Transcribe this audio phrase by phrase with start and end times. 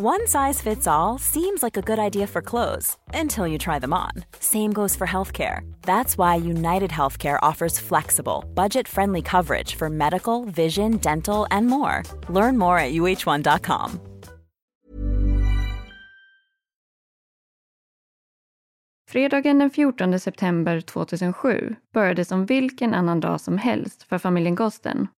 [0.00, 3.92] One size fits all seems like a good idea for clothes until you try them
[3.92, 4.10] on.
[4.40, 5.60] Same goes for healthcare.
[5.82, 12.02] That's why United Healthcare offers flexible, budget friendly coverage for medical, vision, dental, and more.
[12.28, 14.00] Learn more at uh1.com.
[19.10, 25.08] Fredagen den 14 september 2007 började som vilken annan dag som helst för familjen Gosten.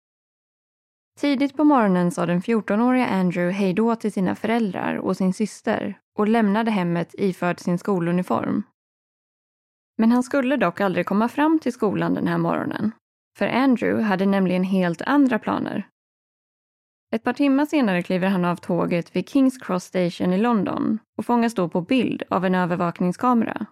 [1.20, 6.28] Tidigt på morgonen sa den 14-åriga Andrew hejdå till sina föräldrar och sin syster och
[6.28, 8.62] lämnade hemmet iförd sin skoluniform.
[9.98, 12.92] Men han skulle dock aldrig komma fram till skolan den här morgonen.
[13.38, 15.88] För Andrew hade nämligen helt andra planer.
[17.14, 21.26] Ett par timmar senare kliver han av tåget vid Kings Cross Station i London och
[21.26, 23.66] fångas då på bild av en övervakningskamera.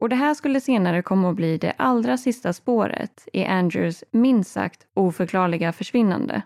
[0.00, 4.52] Och det här skulle senare komma att bli det allra sista spåret i Andrews minst
[4.52, 6.42] sagt oförklarliga försvinnande.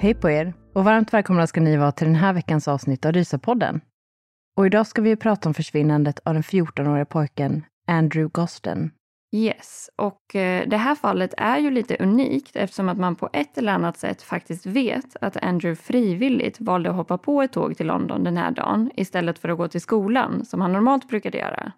[0.00, 3.12] Hej på er och varmt välkomna ska ni vara till den här veckans avsnitt av
[3.12, 3.80] Rysapodden.
[4.56, 8.90] Och idag ska vi prata om försvinnandet av den 14-åriga pojken Andrew Gosten.
[9.32, 13.58] Yes, och eh, det här fallet är ju lite unikt eftersom att man på ett
[13.58, 17.86] eller annat sätt faktiskt vet att Andrew frivilligt valde att hoppa på ett tåg till
[17.86, 21.72] London den här dagen istället för att gå till skolan som han normalt brukade göra.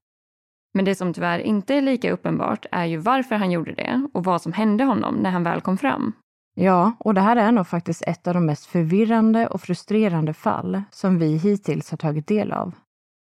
[0.74, 4.24] Men det som tyvärr inte är lika uppenbart är ju varför han gjorde det och
[4.24, 6.12] vad som hände honom när han väl kom fram.
[6.54, 10.82] Ja, och det här är nog faktiskt ett av de mest förvirrande och frustrerande fall
[10.90, 12.74] som vi hittills har tagit del av.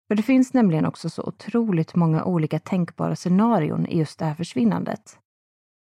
[0.09, 4.33] För det finns nämligen också så otroligt många olika tänkbara scenarion i just det här
[4.33, 5.17] försvinnandet.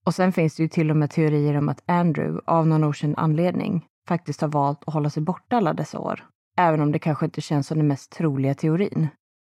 [0.06, 3.14] Och sen finns det ju till och med teorier om att Andrew, av någon okänd
[3.18, 6.24] anledning, faktiskt har valt att hålla sig borta alla dessa år.
[6.58, 9.08] Även om det kanske inte känns som den mest troliga teorin.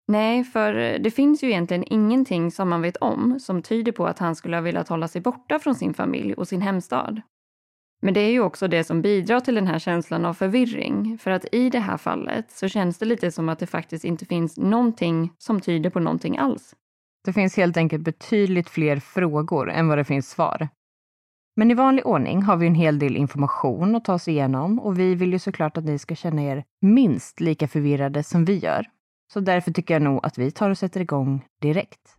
[0.09, 4.19] Nej, för det finns ju egentligen ingenting som man vet om som tyder på att
[4.19, 7.23] han skulle ha velat hålla sig borta från sin familj och sin hemstad.
[8.01, 11.19] Men det är ju också det som bidrar till den här känslan av förvirring.
[11.19, 14.27] För att i det här fallet så känns det lite som att det faktiskt inte
[14.27, 16.75] finns någonting som tyder på någonting alls.
[17.25, 20.69] Det finns helt enkelt betydligt fler frågor än vad det finns svar.
[21.57, 24.99] Men i vanlig ordning har vi en hel del information att ta oss igenom och
[24.99, 28.87] vi vill ju såklart att ni ska känna er minst lika förvirrade som vi gör.
[29.33, 32.18] Så därför tycker jag nog att vi tar och sätter igång direkt.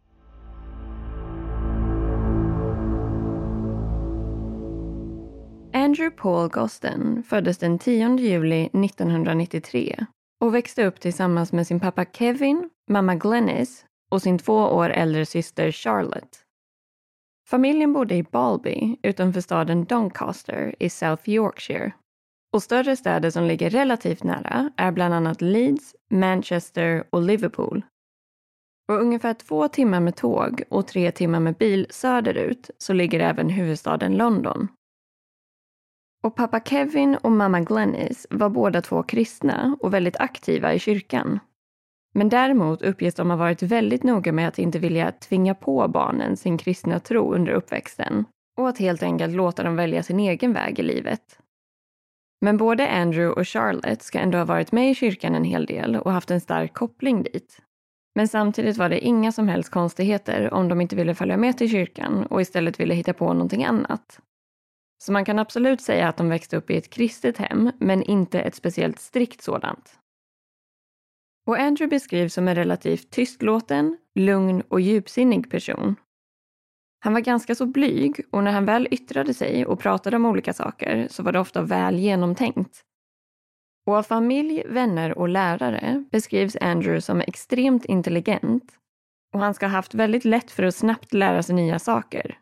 [5.89, 10.05] Andrew Paul Gosten föddes den 10 juli 1993
[10.39, 15.25] och växte upp tillsammans med sin pappa Kevin, mamma Glennis och sin två år äldre
[15.25, 16.37] syster Charlotte.
[17.47, 21.91] Familjen bodde i Balby utanför staden Doncaster i South Yorkshire.
[22.53, 27.85] Och större städer som ligger relativt nära är bland annat Leeds, Manchester och Liverpool.
[28.87, 33.49] Och ungefär två timmar med tåg och tre timmar med bil söderut så ligger även
[33.49, 34.67] huvudstaden London.
[36.23, 41.39] Och pappa Kevin och mamma Glennis var båda två kristna och väldigt aktiva i kyrkan.
[42.13, 46.37] Men däremot uppges de ha varit väldigt noga med att inte vilja tvinga på barnen
[46.37, 48.25] sin kristna tro under uppväxten
[48.57, 51.39] och att helt enkelt låta dem välja sin egen väg i livet.
[52.41, 55.95] Men både Andrew och Charlotte ska ändå ha varit med i kyrkan en hel del
[55.95, 57.61] och haft en stark koppling dit.
[58.15, 61.69] Men samtidigt var det inga som helst konstigheter om de inte ville följa med till
[61.69, 64.19] kyrkan och istället ville hitta på någonting annat.
[65.03, 68.41] Så man kan absolut säga att de växte upp i ett kristet hem, men inte
[68.41, 69.99] ett speciellt strikt sådant.
[71.47, 75.95] Och Andrew beskrivs som en relativt tystlåten, lugn och djupsinnig person.
[76.99, 80.53] Han var ganska så blyg och när han väl yttrade sig och pratade om olika
[80.53, 82.83] saker så var det ofta väl genomtänkt.
[83.87, 88.77] Och av familj, vänner och lärare beskrivs Andrew som extremt intelligent
[89.33, 92.37] och han ska ha haft väldigt lätt för att snabbt lära sig nya saker.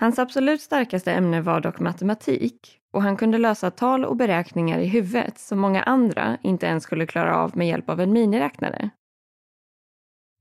[0.00, 4.86] Hans absolut starkaste ämne var dock matematik och han kunde lösa tal och beräkningar i
[4.86, 8.90] huvudet som många andra inte ens skulle klara av med hjälp av en miniräknare.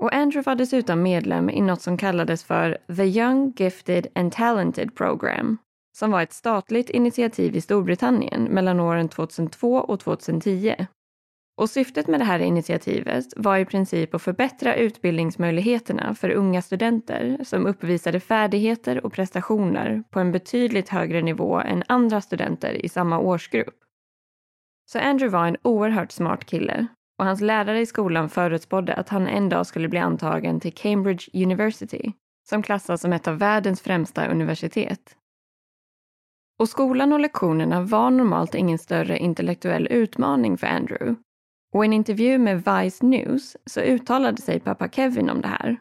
[0.02, 4.96] Och Andrew var dessutom medlem i något som kallades för The Young Gifted and Talented
[4.96, 5.58] Program
[5.98, 10.76] som var ett statligt initiativ i Storbritannien mellan åren 2002 och 2010.
[11.58, 17.38] Och syftet med det här initiativet var i princip att förbättra utbildningsmöjligheterna för unga studenter
[17.44, 23.20] som uppvisade färdigheter och prestationer på en betydligt högre nivå än andra studenter i samma
[23.20, 23.76] årsgrupp.
[24.92, 26.88] Så Andrew var en oerhört smart kille
[27.20, 31.44] och hans lärare i skolan förutspådde att han en dag skulle bli antagen till Cambridge
[31.44, 32.14] University
[32.50, 35.16] som klassas som ett av världens främsta universitet.
[36.60, 41.16] Och skolan och lektionerna var normalt ingen större intellektuell utmaning för Andrew
[41.74, 45.78] och i en intervju med Vice News så uttalade sig pappa Kevin om det här.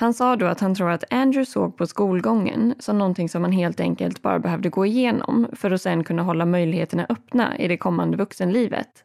[0.00, 3.52] Han sa då att han tror att Andrew såg på skolgången som någonting som man
[3.52, 7.76] helt enkelt bara behövde gå igenom för att sen kunna hålla möjligheterna öppna i det
[7.76, 9.04] kommande vuxenlivet.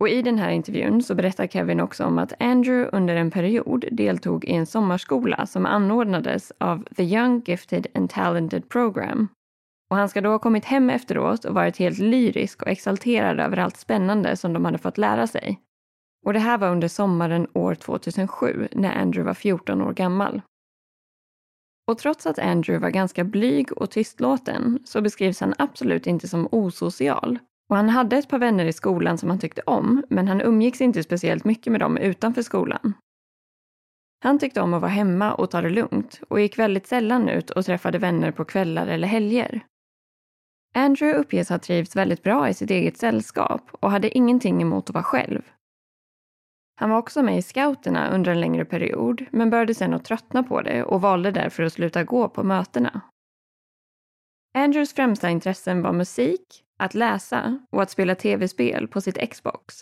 [0.00, 3.84] Och i den här intervjun så berättar Kevin också om att Andrew under en period
[3.92, 9.28] deltog i en sommarskola som anordnades av The Young Gifted and Talented Program
[9.94, 13.56] och han ska då ha kommit hem efteråt och varit helt lyrisk och exalterad över
[13.56, 15.60] allt spännande som de hade fått lära sig.
[16.26, 20.42] Och det här var under sommaren år 2007 när Andrew var 14 år gammal.
[21.90, 26.48] Och trots att Andrew var ganska blyg och tystlåten så beskrivs han absolut inte som
[26.50, 27.38] osocial.
[27.70, 30.80] Och han hade ett par vänner i skolan som han tyckte om, men han umgicks
[30.80, 32.94] inte speciellt mycket med dem utanför skolan.
[34.24, 37.50] Han tyckte om att vara hemma och ta det lugnt och gick väldigt sällan ut
[37.50, 39.62] och träffade vänner på kvällar eller helger.
[40.76, 44.94] Andrew uppges ha trivts väldigt bra i sitt eget sällskap och hade ingenting emot att
[44.94, 45.42] vara själv.
[46.76, 50.42] Han var också med i scouterna under en längre period men började sen att tröttna
[50.42, 53.00] på det och valde därför att sluta gå på mötena.
[54.58, 59.74] Andrews främsta intressen var musik, att läsa och att spela tv-spel på sitt Xbox.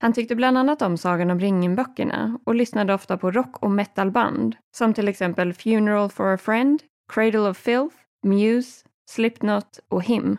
[0.00, 4.56] Han tyckte bland annat om Sagan om ringen-böckerna och lyssnade ofta på rock och metalband
[4.76, 6.82] som till exempel Funeral for a Friend,
[7.12, 7.96] Cradle of Filth,
[8.26, 10.38] Muse, Slipknot och Him.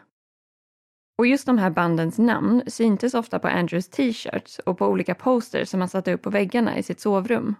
[1.18, 5.69] Och just de här bandens namn syntes ofta på Andrews t-shirts och på olika posters
[5.69, 7.56] som han satte upp på väggarna i sitt sovrum.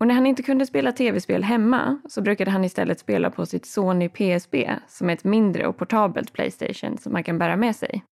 [0.00, 3.66] Och när han inte kunde spela tv-spel hemma så brukade han istället spela på sitt
[3.66, 8.04] Sony PSB som är ett mindre och portabelt Playstation som man kan bära med sig.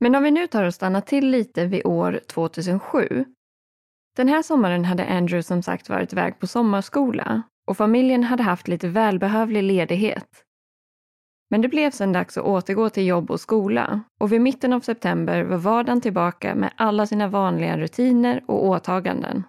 [0.00, 3.24] Men om vi nu tar och stannar till lite vid år 2007.
[4.16, 8.68] Den här sommaren hade Andrew som sagt varit iväg på sommarskola och familjen hade haft
[8.68, 10.44] lite välbehövlig ledighet.
[11.50, 14.80] Men det blev sedan dags att återgå till jobb och skola och vid mitten av
[14.80, 19.42] september var vardagen tillbaka med alla sina vanliga rutiner och åtaganden.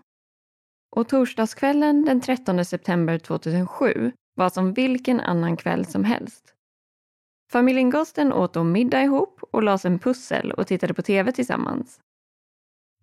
[0.96, 6.54] Och torsdagskvällen den 13 september 2007 var som vilken annan kväll som helst.
[7.52, 12.00] Familjen Gosten åt då middag ihop och lade en pussel och tittade på TV tillsammans.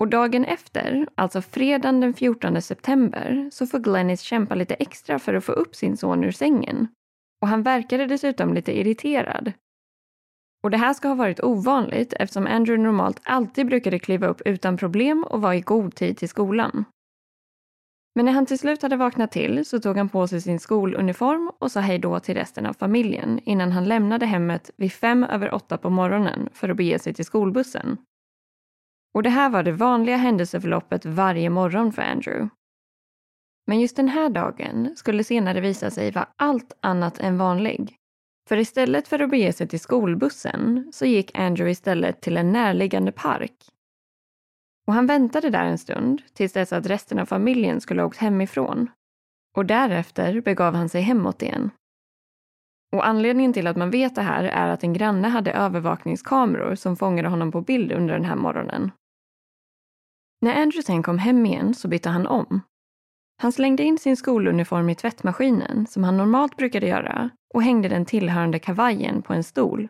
[0.00, 5.34] Och dagen efter, alltså fredagen den 14 september, så får Glennis kämpa lite extra för
[5.34, 6.88] att få upp sin son ur sängen.
[7.42, 9.52] Och han verkade dessutom lite irriterad.
[10.62, 14.76] Och det här ska ha varit ovanligt eftersom Andrew normalt alltid brukade kliva upp utan
[14.76, 16.84] problem och vara i god tid till skolan.
[18.14, 21.50] Men när han till slut hade vaknat till så tog han på sig sin skoluniform
[21.58, 25.54] och sa hej då till resten av familjen innan han lämnade hemmet vid fem över
[25.54, 27.96] åtta på morgonen för att bege sig till skolbussen.
[29.14, 32.48] Och det här var det vanliga händelseförloppet varje morgon för Andrew.
[33.66, 37.96] Men just den här dagen skulle senare visa sig vara allt annat än vanlig.
[38.48, 43.12] För istället för att bege sig till skolbussen så gick Andrew istället till en närliggande
[43.12, 43.56] park.
[44.86, 48.18] Och han väntade där en stund tills dess att resten av familjen skulle ha åkt
[48.18, 48.90] hemifrån.
[49.56, 51.70] Och därefter begav han sig hemåt igen.
[52.92, 56.96] Och anledningen till att man vet det här är att en granne hade övervakningskameror som
[56.96, 58.90] fångade honom på bild under den här morgonen.
[60.42, 62.60] När Andrew sen kom hem igen så bytte han om.
[63.42, 68.04] Han slängde in sin skoluniform i tvättmaskinen, som han normalt brukade göra, och hängde den
[68.04, 69.88] tillhörande kavajen på en stol.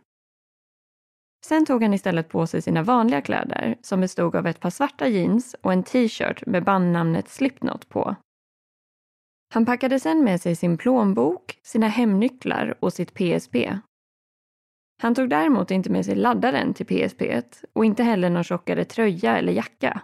[1.47, 5.09] Sen tog han istället på sig sina vanliga kläder, som bestod av ett par svarta
[5.09, 8.16] jeans och en t-shirt med bandnamnet Slipknot på.
[9.54, 13.56] Han packade sen med sig sin plånbok, sina hemnycklar och sitt PSP.
[15.02, 17.23] Han tog däremot inte med sig laddaren till PSP
[17.73, 20.02] och inte heller någon tjockare tröja eller jacka.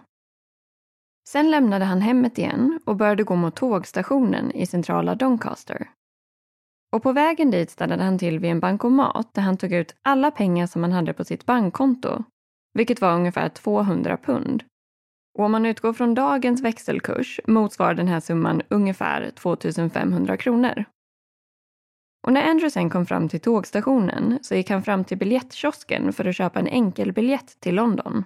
[1.27, 5.89] Sen lämnade han hemmet igen och började gå mot tågstationen i centrala Doncaster.
[6.91, 10.31] Och på vägen dit stannade han till vid en bankomat där han tog ut alla
[10.31, 12.23] pengar som han hade på sitt bankkonto,
[12.73, 14.63] vilket var ungefär 200 pund.
[15.37, 20.85] Och om man utgår från dagens växelkurs motsvarar den här summan ungefär 2500 kronor.
[22.27, 26.25] Och när Andrew sen kom fram till tågstationen så gick han fram till biljettkiosken för
[26.25, 28.23] att köpa en enkelbiljett till London.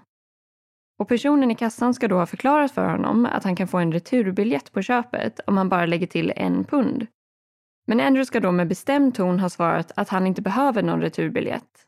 [0.99, 3.91] Och personen i kassan ska då ha förklarat för honom att han kan få en
[3.91, 7.07] returbiljett på köpet om han bara lägger till en pund.
[7.87, 11.85] Men Andrew ska då med bestämd ton ha svarat att han inte behöver någon returbiljett.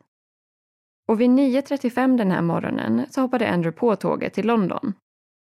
[1.08, 4.92] Och vid 9.35 den här morgonen så hoppade Andrew på tåget till London.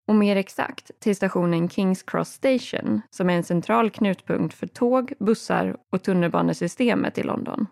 [0.08, 5.12] Och mer exakt till stationen Kings Cross Station som är en central knutpunkt för tåg,
[5.18, 7.66] bussar och tunnelbanesystemet i London.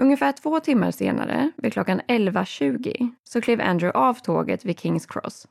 [0.00, 5.48] Ungefär två timmar senare, vid klockan 11.20, så klev Andrew av tåget vid Kings Cross.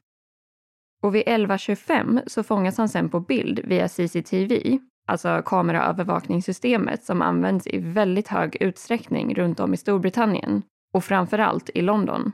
[1.03, 7.67] Och vid 11.25 så fångas han sen på bild via CCTV, alltså kameraövervakningssystemet som används
[7.67, 10.61] i väldigt hög utsträckning runt om i Storbritannien
[10.93, 12.31] och framförallt i London.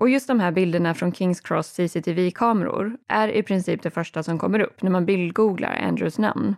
[0.00, 4.38] Och just de här bilderna från Kings Cross CCTV-kameror är i princip det första som
[4.38, 6.56] kommer upp när man bildgooglar Andrews namn.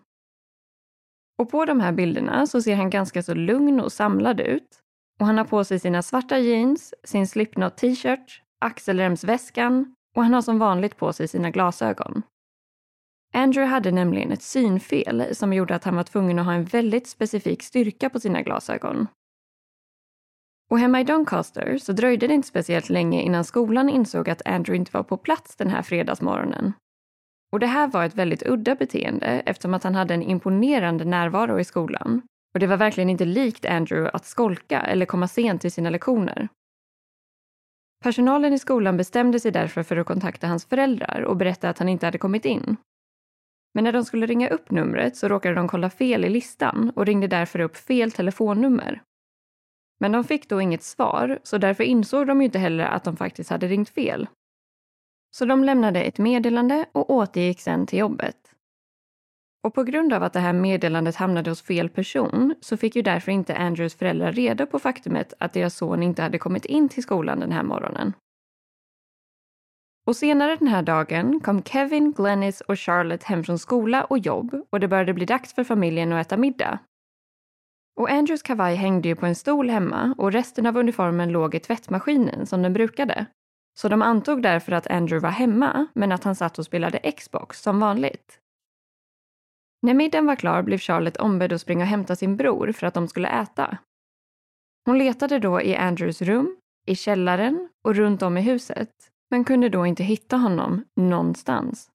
[1.43, 4.81] Och på de här bilderna så ser han ganska så lugn och samlad ut.
[5.21, 10.43] Och han har på sig sina svarta jeans, sin Slipknot t-shirt, axelremsväskan och han har
[10.43, 12.23] som vanligt på sig sina glasögon.
[13.35, 17.07] Andrew hade nämligen ett synfel som gjorde att han var tvungen att ha en väldigt
[17.07, 19.07] specifik styrka på sina glasögon.
[20.71, 24.77] Och hemma i Doncaster så dröjde det inte speciellt länge innan skolan insåg att Andrew
[24.77, 26.73] inte var på plats den här fredagsmorgonen.
[27.53, 31.61] Och det här var ett väldigt udda beteende eftersom att han hade en imponerande närvaro
[31.61, 32.23] i skolan.
[32.55, 36.49] Och det var verkligen inte likt Andrew att skolka eller komma sent till sina lektioner.
[38.05, 41.89] Personalen i skolan bestämde sig därför för att kontakta hans föräldrar och berätta att han
[41.89, 42.77] inte hade kommit in.
[43.75, 47.07] Men när de skulle ringa upp numret så råkade de kolla fel i listan och
[47.07, 49.03] ringde därför upp fel telefonnummer.
[50.01, 53.17] Men de fick då inget svar, så därför insåg de ju inte heller att de
[53.17, 54.29] faktiskt hade ringt fel.
[55.35, 58.37] Så de lämnade ett meddelande och återgick sen till jobbet.
[59.65, 63.03] Och på grund av att det här meddelandet hamnade hos fel person så fick ju
[63.03, 67.03] därför inte Andrews föräldrar reda på faktumet att deras son inte hade kommit in till
[67.03, 68.13] skolan den här morgonen.
[70.07, 74.67] Och senare den här dagen kom Kevin, Glennis och Charlotte hem från skola och jobb
[74.71, 76.79] och det började bli dags för familjen att äta middag.
[78.01, 81.61] Och Andrews kavaj hängde ju på en stol hemma och resten av uniformen låg i
[81.61, 83.27] tvättmaskinen som den brukade.
[83.75, 87.63] Så de antog därför att Andrew var hemma, men att han satt och spelade Xbox
[87.63, 88.39] som vanligt.
[89.83, 92.95] När middagen var klar blev Charlotte ombedd att springa och hämta sin bror för att
[92.95, 93.79] de skulle äta.
[94.87, 98.91] Hon letade då i Andrews rum, i källaren och runt om i huset,
[99.31, 101.89] men kunde då inte hitta honom någonstans.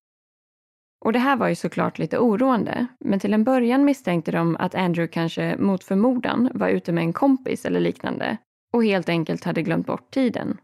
[1.06, 4.76] Och det här var ju såklart lite oroande, men till en början misstänkte de att
[4.76, 8.38] Andrew kanske mot förmodan var ute med en kompis eller liknande
[8.74, 10.58] och helt enkelt hade glömt bort tiden.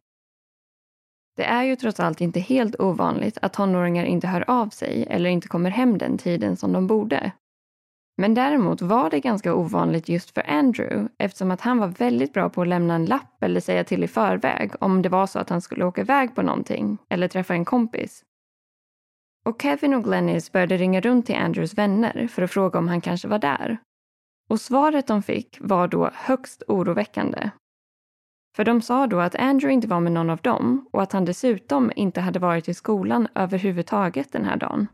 [1.35, 5.29] Det är ju trots allt inte helt ovanligt att tonåringar inte hör av sig eller
[5.29, 7.31] inte kommer hem den tiden som de borde.
[8.17, 12.49] Men däremot var det ganska ovanligt just för Andrew eftersom att han var väldigt bra
[12.49, 15.49] på att lämna en lapp eller säga till i förväg om det var så att
[15.49, 18.23] han skulle åka iväg på någonting eller träffa en kompis.
[19.45, 23.01] Och Kevin och Glennis började ringa runt till Andrews vänner för att fråga om han
[23.01, 23.77] kanske var där.
[24.49, 27.49] Och svaret de fick var då högst oroväckande.
[28.55, 31.25] För de sa då att Andrew inte var med någon av dem och att han
[31.25, 34.87] dessutom inte hade varit i skolan överhuvudtaget den här dagen.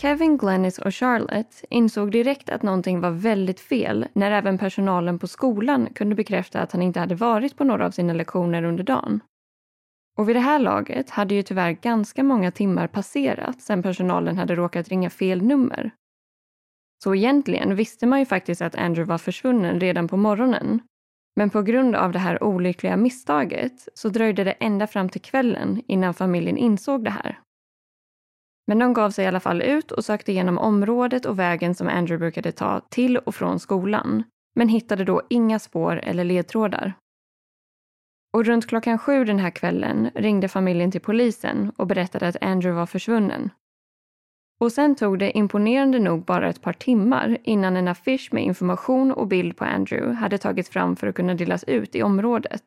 [0.00, 5.26] Kevin, Glennis och Charlotte insåg direkt att någonting var väldigt fel när även personalen på
[5.26, 9.20] skolan kunde bekräfta att han inte hade varit på några av sina lektioner under dagen.
[10.20, 14.54] Och vid det här laget hade ju tyvärr ganska många timmar passerat sedan personalen hade
[14.54, 15.90] råkat ringa fel nummer.
[17.04, 20.80] Så egentligen visste man ju faktiskt att Andrew var försvunnen redan på morgonen.
[21.36, 25.82] Men på grund av det här olyckliga misstaget så dröjde det ända fram till kvällen
[25.86, 27.38] innan familjen insåg det här.
[28.66, 31.88] Men de gav sig i alla fall ut och sökte igenom området och vägen som
[31.88, 34.24] Andrew brukade ta till och från skolan,
[34.56, 36.94] men hittade då inga spår eller ledtrådar.
[38.32, 42.80] Och runt klockan sju den här kvällen ringde familjen till polisen och berättade att Andrew
[42.80, 43.50] var försvunnen.
[44.60, 49.12] Och sen tog det imponerande nog bara ett par timmar innan en affisch med information
[49.12, 52.62] och bild på Andrew hade tagits fram för att kunna delas ut i området.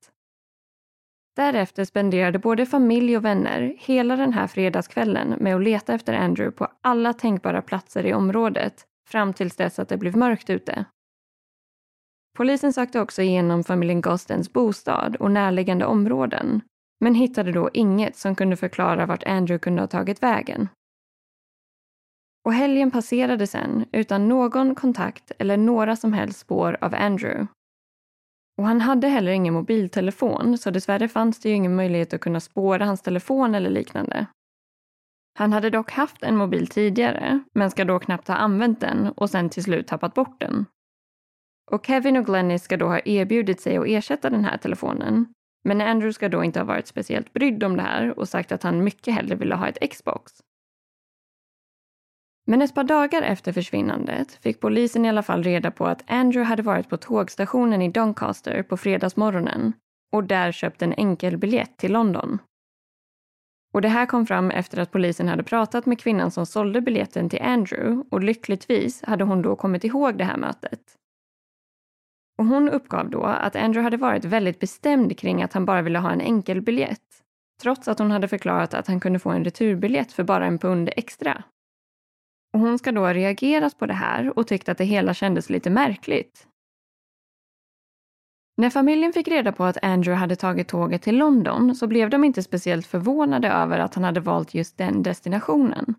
[1.36, 6.58] Därefter spenderade både familj och vänner hela den här fredagskvällen med att leta efter Andrew
[6.58, 10.86] på alla tänkbara platser i området fram tills dess att det blev mörkt ute.
[12.38, 16.62] Polisen sökte också igenom familjen Gostens bostad och närliggande områden
[17.04, 20.70] men hittade då inget som kunde förklara vart Andrew kunde ha tagit vägen.
[22.46, 27.48] Och helgen passerade sen utan någon kontakt eller några som helst spår av Andrew.
[28.58, 32.40] Och han hade heller ingen mobiltelefon så dessvärre fanns det ju ingen möjlighet att kunna
[32.40, 34.28] spåra hans telefon eller liknande.
[35.40, 39.30] Han hade dock haft en mobil tidigare, men ska då knappt ha använt den och
[39.30, 40.66] sen till slut tappat bort den.
[41.74, 45.26] Och Kevin och Glennis ska då ha erbjudit sig att ersätta den här telefonen.
[45.64, 48.64] Men Andrew ska då inte ha varit speciellt brydd om det här och sagt att
[48.64, 50.32] han mycket hellre ville ha ett Xbox.
[52.46, 56.50] Men ett par dagar efter försvinnandet fick polisen i alla fall reda på att Andrew
[56.50, 59.74] hade varit på tågstationen i Doncaster på fredagsmorgonen
[60.12, 62.40] och där köpt en enkel biljett till London.
[63.74, 67.30] Och det här kom fram efter att polisen hade pratat med kvinnan som sålde biljetten
[67.30, 70.98] till Andrew och lyckligtvis hade hon då kommit ihåg det här mötet.
[72.38, 76.00] Och hon uppgav då att Andrew hade varit väldigt bestämd kring att han bara ville
[76.00, 77.24] ha en enkel biljett
[77.62, 80.90] trots att hon hade förklarat att han kunde få en returbiljett för bara en pund
[80.96, 81.44] extra.
[82.54, 85.50] Och hon ska då ha reagerat på det här och tyckt att det hela kändes
[85.50, 86.48] lite märkligt.
[88.58, 92.24] När familjen fick reda på att Andrew hade tagit tåget till London så blev de
[92.24, 95.96] inte speciellt förvånade över att han hade valt just den destinationen.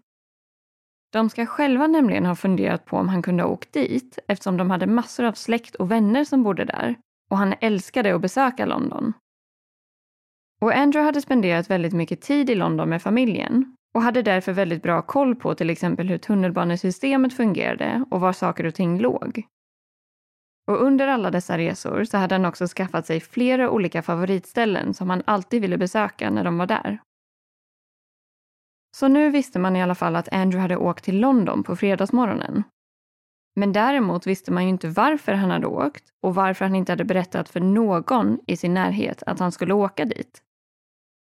[1.14, 4.70] De ska själva nämligen ha funderat på om han kunde ha åkt dit eftersom de
[4.70, 6.96] hade massor av släkt och vänner som bodde där
[7.30, 9.12] och han älskade att besöka London.
[10.60, 14.82] Och Andrew hade spenderat väldigt mycket tid i London med familjen och hade därför väldigt
[14.82, 19.46] bra koll på till exempel hur tunnelbanesystemet fungerade och var saker och ting låg.
[20.66, 25.10] Och under alla dessa resor så hade han också skaffat sig flera olika favoritställen som
[25.10, 26.98] han alltid ville besöka när de var där.
[28.94, 32.62] Så nu visste man i alla fall att Andrew hade åkt till London på fredagsmorgonen.
[33.56, 37.04] Men däremot visste man ju inte varför han hade åkt och varför han inte hade
[37.04, 40.42] berättat för någon i sin närhet att han skulle åka dit.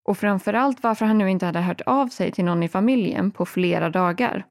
[0.08, 3.46] Och framförallt varför han nu inte hade hört av sig till någon i familjen på
[3.46, 4.46] flera dagar.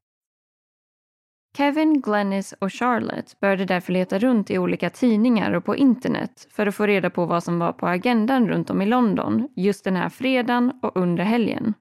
[1.56, 6.66] Kevin, Glennis och Charlotte började därför leta runt i olika tidningar och på internet för
[6.66, 9.96] att få reda på vad som var på agendan runt om i London just den
[9.96, 11.74] här fredagen och under helgen.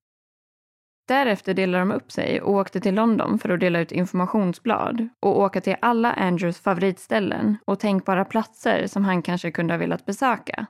[1.08, 5.40] Därefter delade de upp sig och åkte till London för att dela ut informationsblad och
[5.40, 10.66] åka till alla Andrews favoritställen och tänkbara platser som han kanske kunde ha velat besöka.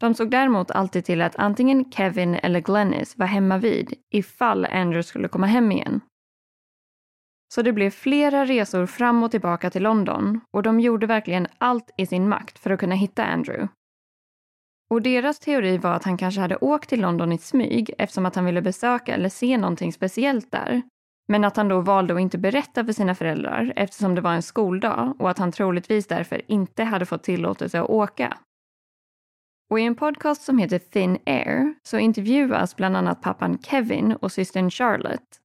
[0.00, 5.02] De såg däremot alltid till att antingen Kevin eller Glennis var hemma vid ifall Andrew
[5.02, 6.00] skulle komma hem igen.
[7.54, 11.90] Så det blev flera resor fram och tillbaka till London och de gjorde verkligen allt
[11.96, 13.68] i sin makt för att kunna hitta Andrew.
[14.92, 18.34] Och deras teori var att han kanske hade åkt till London i smyg eftersom att
[18.34, 20.82] han ville besöka eller se någonting speciellt där.
[21.28, 24.42] Men att han då valde att inte berätta för sina föräldrar eftersom det var en
[24.42, 28.38] skoldag och att han troligtvis därför inte hade fått tillåtelse att åka.
[29.70, 34.32] Och i en podcast som heter Thin Air så intervjuas bland annat pappan Kevin och
[34.32, 35.41] systern Charlotte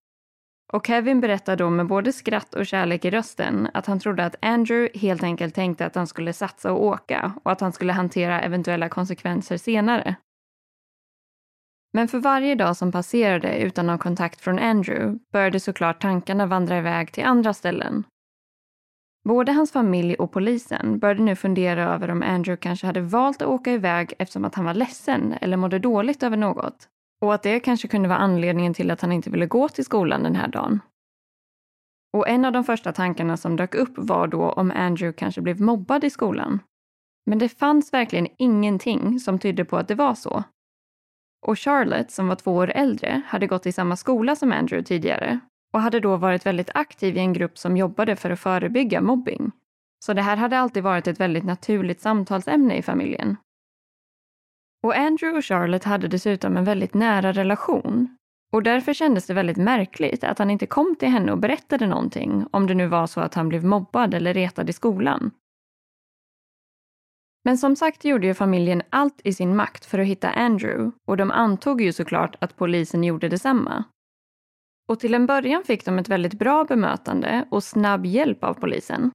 [0.73, 4.35] och Kevin berättar då med både skratt och kärlek i rösten att han trodde att
[4.41, 8.41] Andrew helt enkelt tänkte att han skulle satsa och åka och att han skulle hantera
[8.41, 10.15] eventuella konsekvenser senare.
[11.93, 16.77] Men för varje dag som passerade utan någon kontakt från Andrew började såklart tankarna vandra
[16.77, 18.03] iväg till andra ställen.
[19.27, 23.47] Både hans familj och polisen började nu fundera över om Andrew kanske hade valt att
[23.47, 26.89] åka iväg eftersom att han var ledsen eller mådde dåligt över något
[27.21, 30.23] och att det kanske kunde vara anledningen till att han inte ville gå till skolan
[30.23, 30.79] den här dagen.
[32.13, 35.61] Och en av de första tankarna som dök upp var då om Andrew kanske blev
[35.61, 36.59] mobbad i skolan.
[37.25, 40.43] Men det fanns verkligen ingenting som tydde på att det var så.
[41.45, 45.39] Och Charlotte, som var två år äldre, hade gått i samma skola som Andrew tidigare
[45.73, 49.51] och hade då varit väldigt aktiv i en grupp som jobbade för att förebygga mobbing.
[50.05, 53.37] Så det här hade alltid varit ett väldigt naturligt samtalsämne i familjen.
[54.87, 58.17] Och Andrew och Charlotte hade dessutom en väldigt nära relation.
[58.51, 62.45] Och därför kändes det väldigt märkligt att han inte kom till henne och berättade någonting
[62.51, 65.31] om det nu var så att han blev mobbad eller retad i skolan.
[67.43, 71.17] Men som sagt gjorde ju familjen allt i sin makt för att hitta Andrew och
[71.17, 73.83] de antog ju såklart att polisen gjorde detsamma.
[74.89, 79.11] Och till en början fick de ett väldigt bra bemötande och snabb hjälp av polisen.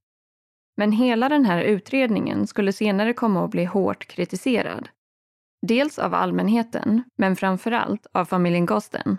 [0.77, 4.89] Men hela den här utredningen skulle senare komma att bli hårt kritiserad.
[5.67, 9.17] Dels av allmänheten, men framförallt av familjen Gosten.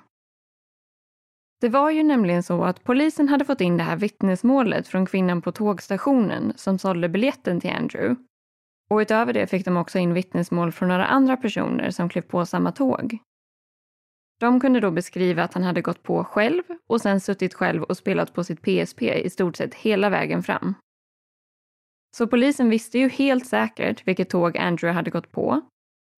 [1.60, 5.42] Det var ju nämligen så att polisen hade fått in det här vittnesmålet från kvinnan
[5.42, 8.22] på tågstationen som sålde biljetten till Andrew.
[8.90, 12.46] Och utöver det fick de också in vittnesmål från några andra personer som klev på
[12.46, 13.18] samma tåg.
[14.40, 17.96] De kunde då beskriva att han hade gått på själv och sen suttit själv och
[17.96, 20.74] spelat på sitt PSP i stort sett hela vägen fram.
[22.16, 25.62] Så polisen visste ju helt säkert vilket tåg Andrew hade gått på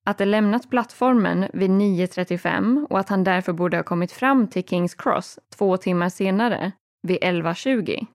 [0.06, 4.64] att det lämnat plattformen vid 9.35 och att han därför borde ha kommit fram till
[4.64, 8.06] Kings Cross två timmar senare, vid 11.20.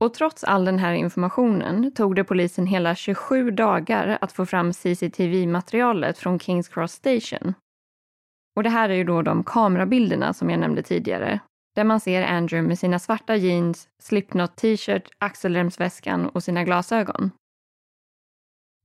[0.00, 4.72] Och trots all den här informationen tog det polisen hela 27 dagar att få fram
[4.72, 7.54] CCTV-materialet från Kings Cross Station.
[8.56, 11.40] Och det här är ju då de kamerabilderna som jag nämnde tidigare,
[11.76, 17.30] där man ser Andrew med sina svarta jeans, slipknot t-shirt, axelremsväskan och sina glasögon.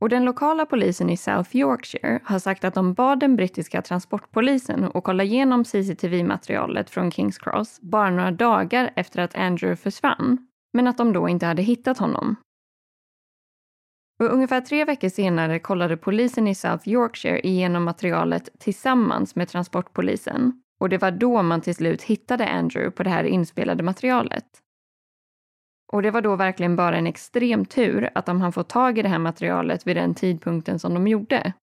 [0.02, 4.84] Och den lokala polisen i South Yorkshire har sagt att de bad den brittiska transportpolisen
[4.94, 10.88] att kolla igenom CCTV-materialet från Kings Cross bara några dagar efter att Andrew försvann, men
[10.88, 12.36] att de då inte hade hittat honom.
[14.20, 20.62] Och ungefär tre veckor senare kollade polisen i South Yorkshire igenom materialet tillsammans med transportpolisen
[20.80, 24.46] och det var då man till slut hittade Andrew på det här inspelade materialet.
[25.96, 29.02] Och det var då verkligen bara en extrem tur att de hann få tag i
[29.02, 31.54] det här materialet vid den tidpunkten som de gjorde.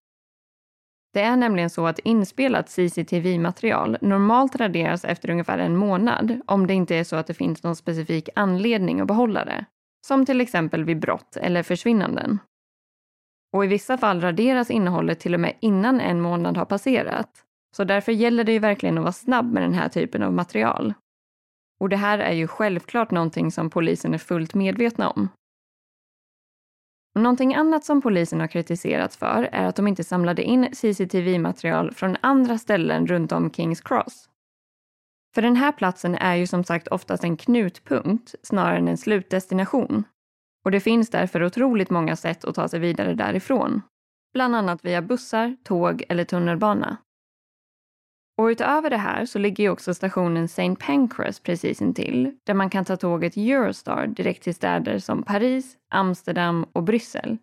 [1.13, 6.73] Det är nämligen så att inspelat CCTV-material normalt raderas efter ungefär en månad om det
[6.73, 9.65] inte är så att det finns någon specifik anledning att behålla det.
[10.07, 12.39] Som till exempel vid brott eller försvinnanden.
[13.53, 17.29] Och i vissa fall raderas innehållet till och med innan en månad har passerat.
[17.75, 20.93] Så därför gäller det ju verkligen att vara snabb med den här typen av material.
[21.83, 25.29] Och det här är ju självklart någonting som polisen är fullt medvetna om.
[27.15, 32.17] Någonting annat som polisen har kritiserats för är att de inte samlade in CCTV-material från
[32.21, 34.29] andra ställen runt om Kings Cross.
[35.35, 40.03] För den här platsen är ju som sagt oftast en knutpunkt snarare än en slutdestination.
[40.65, 43.81] Och det finns därför otroligt många sätt att ta sig vidare därifrån.
[44.33, 46.97] Bland annat via bussar, tåg eller tunnelbana.
[48.37, 50.75] Och utöver det här så ligger ju också stationen St.
[50.75, 56.65] Pancras precis intill, där man kan ta tåget Eurostar direkt till städer som Paris, Amsterdam
[56.73, 57.37] och Bryssel.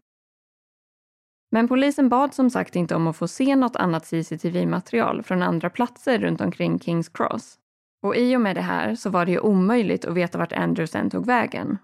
[1.53, 5.71] Men polisen bad som sagt inte om att få se något annat CCTV-material från andra
[5.71, 7.59] platser runt omkring Kings Cross.
[8.03, 10.87] Och i och med det här så var det ju omöjligt att veta vart Andrew
[10.87, 11.79] sen tog vägen.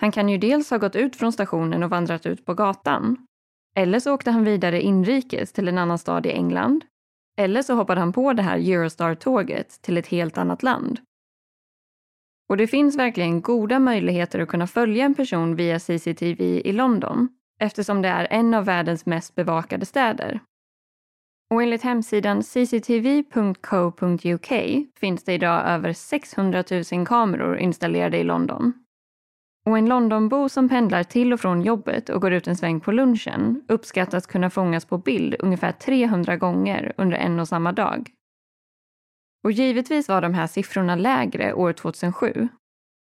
[0.00, 3.26] Han kan ju dels ha gått ut från stationen och vandrat ut på gatan.
[3.76, 6.84] Eller så åkte han vidare inrikes till en annan stad i England
[7.36, 11.00] eller så hoppade han på det här Eurostar-tåget till ett helt annat land.
[12.48, 17.28] Och det finns verkligen goda möjligheter att kunna följa en person via CCTV i London
[17.60, 20.40] eftersom det är en av världens mest bevakade städer.
[21.50, 23.32] Och enligt hemsidan cctv.co.uk
[25.00, 28.85] finns det idag över 600 000 kameror installerade i London.
[29.66, 32.92] Och en Londonbo som pendlar till och från jobbet och går ut en sväng på
[32.92, 38.10] lunchen uppskattas kunna fångas på bild ungefär 300 gånger under en och samma dag.
[39.44, 42.48] Och givetvis var de här siffrorna lägre år 2007.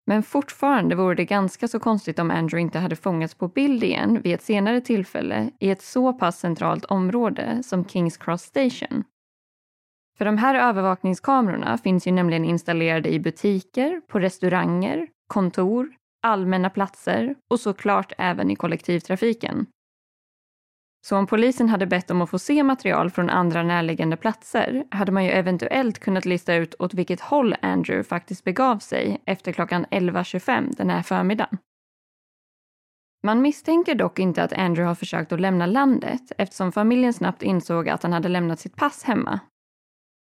[0.07, 4.21] Men fortfarande vore det ganska så konstigt om Andrew inte hade fångats på bild igen
[4.21, 9.03] vid ett senare tillfälle i ett så pass centralt område som Kings Cross Station.
[10.17, 17.35] För de här övervakningskamerorna finns ju nämligen installerade i butiker, på restauranger, kontor, allmänna platser
[17.49, 19.65] och såklart även i kollektivtrafiken.
[21.07, 25.11] Så om polisen hade bett om att få se material från andra närliggande platser hade
[25.11, 29.85] man ju eventuellt kunnat lista ut åt vilket håll Andrew faktiskt begav sig efter klockan
[29.85, 31.57] 11.25 den här förmiddagen.
[33.23, 37.89] Man misstänker dock inte att Andrew har försökt att lämna landet eftersom familjen snabbt insåg
[37.89, 39.39] att han hade lämnat sitt pass hemma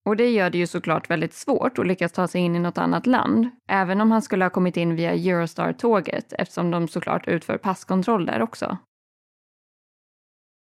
[0.05, 2.77] och det gör det ju såklart väldigt svårt att lyckas ta sig in i något
[2.77, 7.57] annat land, även om han skulle ha kommit in via Eurostar-tåget eftersom de såklart utför
[7.57, 8.77] passkontroll där också.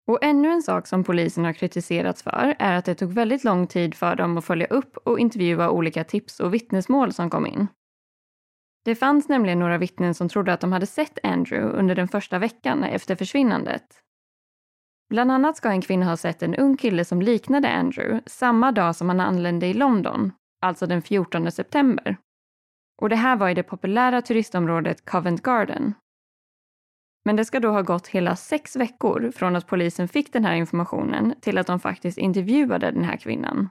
[0.06, 3.66] Och ännu en sak som polisen har kritiserats för är att det tog väldigt lång
[3.66, 7.66] tid för dem att följa upp och intervjua olika tips och vittnesmål som kom in.
[8.84, 12.38] Det fanns nämligen några vittnen som trodde att de hade sett Andrew under den första
[12.38, 13.84] veckan efter försvinnandet
[15.10, 18.96] Bland annat ska en kvinna ha sett en ung kille som liknade Andrew samma dag
[18.96, 22.16] som han anlände i London, alltså den 14 september.
[23.02, 25.94] Och det här var i det populära turistområdet Covent Garden.
[27.24, 30.54] Men det ska då ha gått hela sex veckor från att polisen fick den här
[30.54, 33.68] informationen till att de faktiskt intervjuade den här kvinnan.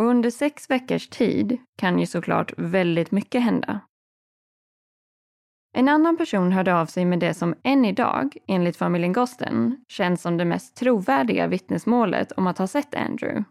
[0.00, 3.80] Och under sex veckors tid kan ju såklart väldigt mycket hända.
[5.72, 10.22] En annan person hörde av sig med det som än idag, enligt familjen Gosten, känns
[10.22, 13.44] som det mest trovärdiga vittnesmålet om att ha sett Andrew.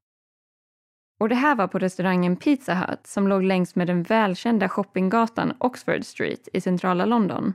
[1.19, 5.53] Och det här var på restaurangen Pizza Hut som låg längs med den välkända shoppinggatan
[5.58, 7.53] Oxford Street i centrala London.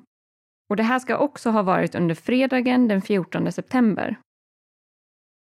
[0.71, 4.19] Och det här ska också ha varit under fredagen den 14 september.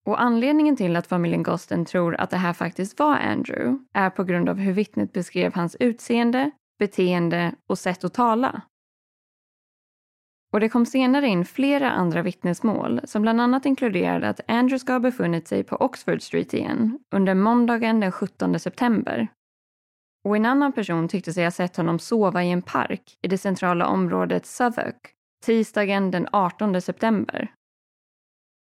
[0.06, 4.24] Och anledningen till att familjen Gosten tror att det här faktiskt var Andrew är på
[4.24, 8.62] grund av hur vittnet beskrev hans utseende, beteende och sätt att tala.
[10.54, 14.94] Och det kom senare in flera andra vittnesmål som bland annat inkluderade att Andrew ska
[14.94, 19.28] ha befunnit sig på Oxford Street igen under måndagen den 17 september.
[20.26, 23.38] Och en annan person tyckte sig ha sett honom sova i en park i det
[23.38, 25.14] centrala området Southwark
[25.46, 27.52] tisdagen den 18 september.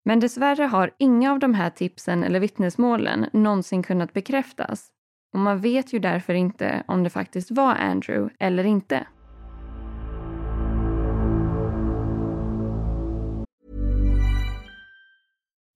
[0.04, 4.88] Men dessvärre har inga av de här tipsen eller vittnesmålen någonsin kunnat bekräftas
[5.34, 9.06] och man vet ju därför inte om det faktiskt var Andrew eller inte.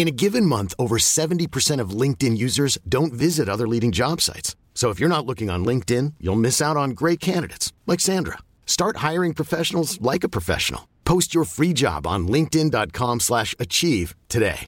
[0.00, 4.56] In a given month, over 70% of LinkedIn users don't visit other leading job sites.
[4.72, 8.38] So if you're not looking on LinkedIn, you'll miss out on great candidates like Sandra.
[8.64, 10.80] Start hiring professionals like a professional.
[11.04, 14.66] Post your free job on linkedin.com/achieve today.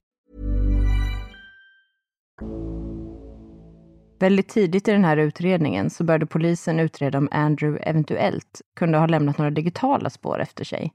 [4.21, 9.07] Väldigt tidigt i den här utredningen så började polisen utreda om Andrew eventuellt kunde ha
[9.07, 10.92] lämnat några digitala spår efter sig.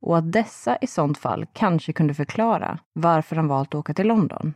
[0.00, 4.06] Och att dessa i sånt fall kanske kunde förklara varför han valt att åka till
[4.06, 4.54] London.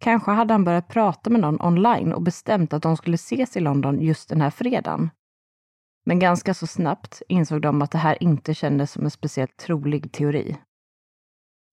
[0.00, 3.60] Kanske hade han börjat prata med någon online och bestämt att de skulle ses i
[3.60, 5.10] London just den här fredagen.
[6.04, 10.12] Men ganska så snabbt insåg de att det här inte kändes som en speciellt trolig
[10.12, 10.56] teori.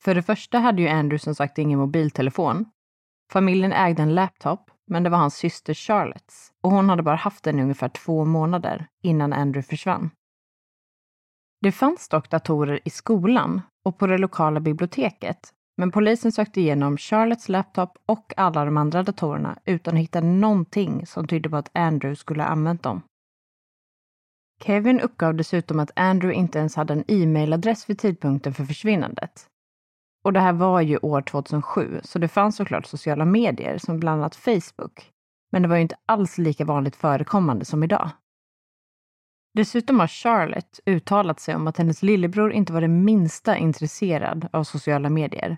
[0.03, 2.65] För det första hade ju Andrew som sagt ingen mobiltelefon.
[3.31, 7.43] Familjen ägde en laptop, men det var hans syster Charlottes och hon hade bara haft
[7.43, 10.09] den i ungefär två månader innan Andrew försvann.
[11.61, 16.97] Det fanns dock datorer i skolan och på det lokala biblioteket, men polisen sökte igenom
[16.97, 21.71] Charlottes laptop och alla de andra datorerna utan att hitta någonting som tydde på att
[21.73, 23.01] Andrew skulle ha använt dem.
[24.63, 29.45] Kevin uppgav dessutom att Andrew inte ens hade en e-mailadress vid tidpunkten för försvinnandet.
[30.23, 34.21] Och det här var ju år 2007, så det fanns såklart sociala medier som bland
[34.21, 35.11] annat Facebook.
[35.51, 38.09] Men det var ju inte alls lika vanligt förekommande som idag.
[39.53, 44.63] Dessutom har Charlotte uttalat sig om att hennes lillebror inte var det minsta intresserad av
[44.63, 45.57] sociala medier.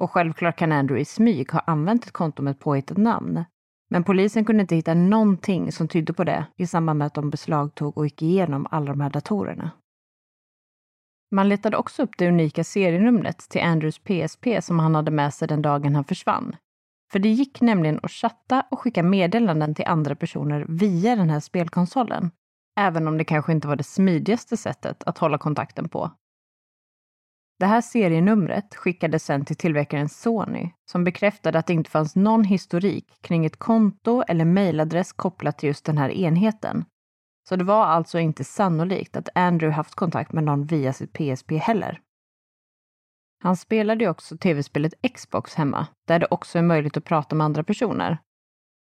[0.00, 3.44] Och självklart kan Andrew i smyg ha använt ett konto med ett påhittat namn.
[3.90, 7.30] Men polisen kunde inte hitta någonting som tydde på det i samband med att de
[7.30, 9.70] beslagtog och gick igenom alla de här datorerna.
[11.30, 15.48] Man letade också upp det unika serienumret till Andrews PSP som han hade med sig
[15.48, 16.56] den dagen han försvann.
[17.12, 21.40] För det gick nämligen att chatta och skicka meddelanden till andra personer via den här
[21.40, 22.30] spelkonsolen.
[22.76, 26.10] Även om det kanske inte var det smidigaste sättet att hålla kontakten på.
[27.58, 32.44] Det här serienumret skickades sen till tillverkaren Sony som bekräftade att det inte fanns någon
[32.44, 36.84] historik kring ett konto eller mejladress kopplat till just den här enheten.
[37.48, 41.50] Så det var alltså inte sannolikt att Andrew haft kontakt med någon via sitt PSP
[41.52, 42.00] heller.
[43.42, 47.44] Han spelade ju också tv-spelet Xbox hemma, där det också är möjligt att prata med
[47.44, 48.18] andra personer.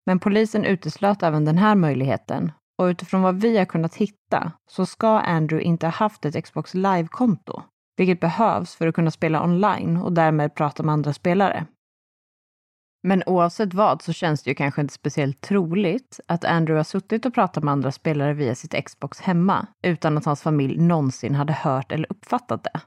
[0.06, 4.86] Men polisen uteslöt även den här möjligheten och utifrån vad vi har kunnat hitta så
[4.86, 7.62] ska Andrew inte ha haft ett Xbox Live-konto,
[7.98, 11.66] vilket behövs för att kunna spela online och därmed prata med andra spelare.
[13.04, 17.26] Men oavsett vad så känns det ju kanske inte speciellt troligt att Andrew har suttit
[17.26, 21.54] och pratat med andra spelare via sitt Xbox hemma utan att hans familj någonsin hade
[21.54, 22.82] hört eller uppfattat det.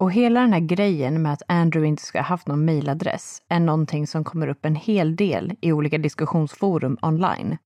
[0.00, 3.60] Och hela den här grejen med att Andrew inte ska ha haft någon mejladress är
[3.60, 7.58] någonting som kommer upp en hel del i olika diskussionsforum online.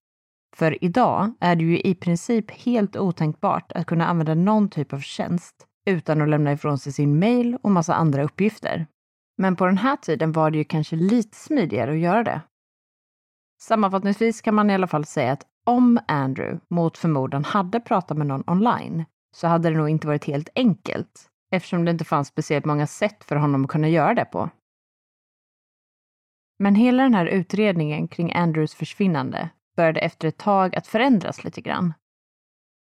[0.57, 5.01] För idag är det ju i princip helt otänkbart att kunna använda någon typ av
[5.01, 8.87] tjänst utan att lämna ifrån sig sin mail och massa andra uppgifter.
[9.38, 12.40] Men på den här tiden var det ju kanske lite smidigare att göra det.
[13.62, 18.27] Sammanfattningsvis kan man i alla fall säga att om Andrew mot förmodan hade pratat med
[18.27, 19.05] någon online
[19.37, 23.25] så hade det nog inte varit helt enkelt eftersom det inte fanns speciellt många sätt
[23.25, 24.51] för honom att kunna göra det på.
[26.59, 31.61] Men hela den här utredningen kring Andrews försvinnande började efter ett tag att förändras lite
[31.61, 31.95] grann.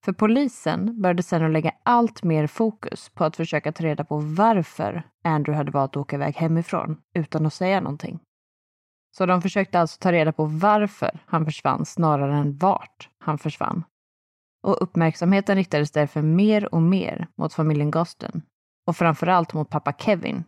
[0.05, 4.17] För polisen började sedan att lägga allt mer fokus på att försöka ta reda på
[4.17, 8.19] varför Andrew hade valt att åka iväg hemifrån utan att säga någonting.
[9.17, 13.83] Så de försökte alltså ta reda på varför han försvann snarare än vart han försvann.
[14.63, 18.41] Och uppmärksamheten riktades därför mer och mer mot familjen Gosten
[18.87, 20.43] och framförallt mot pappa Kevin.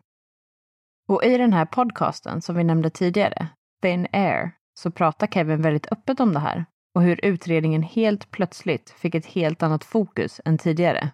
[1.08, 3.48] Och i den här podcasten som vi nämnde tidigare,
[3.82, 8.90] Thin Air, så pratar Kevin väldigt öppet om det här och hur utredningen helt plötsligt
[8.90, 11.12] fick ett helt annat fokus än tidigare.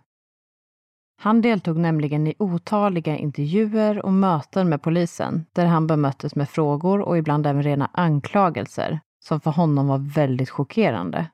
[1.22, 7.02] Han deltog nämligen i otaliga intervjuer och möten med polisen där han bemöttes med frågor
[7.02, 11.28] och ibland även rena anklagelser som för honom var väldigt chockerande.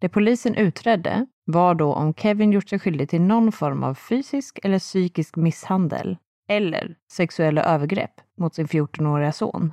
[0.00, 4.58] Det polisen utredde var då om Kevin gjort sig skyldig till någon form av fysisk
[4.62, 6.16] eller psykisk misshandel
[6.48, 9.72] eller sexuella övergrepp mot sin 14-åriga son.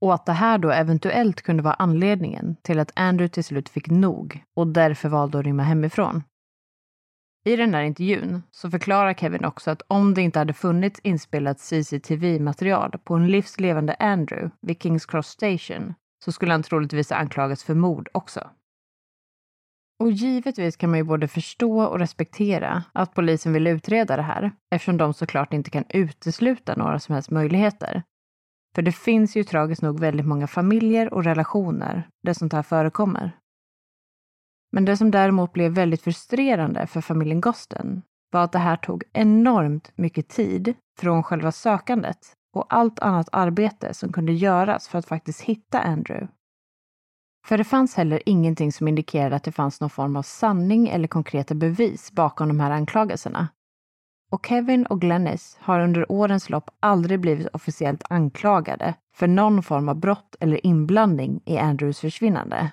[0.00, 3.90] Och att det här då eventuellt kunde vara anledningen till att Andrew till slut fick
[3.90, 6.22] nog och därför valde att rymma hemifrån.
[7.44, 11.60] I den där intervjun så förklarar Kevin också att om det inte hade funnits inspelat
[11.60, 17.74] CCTV-material på en livslevande Andrew vid Kings Cross Station så skulle han troligtvis anklagats för
[17.74, 18.50] mord också.
[20.00, 24.52] Och givetvis kan man ju både förstå och respektera att polisen vill utreda det här
[24.70, 28.02] eftersom de såklart inte kan utesluta några som helst möjligheter.
[28.78, 33.36] För det finns ju tragiskt nog väldigt många familjer och relationer där sånt här förekommer.
[34.72, 39.04] Men det som däremot blev väldigt frustrerande för familjen Gosten var att det här tog
[39.12, 42.18] enormt mycket tid från själva sökandet
[42.54, 46.28] och allt annat arbete som kunde göras för att faktiskt hitta Andrew.
[47.46, 51.08] För det fanns heller ingenting som indikerade att det fanns någon form av sanning eller
[51.08, 53.48] konkreta bevis bakom de här anklagelserna.
[54.30, 59.88] Och Kevin och Glennis har under årens lopp aldrig blivit officiellt anklagade för någon form
[59.88, 62.70] av brott eller inblandning i Andrews försvinnande.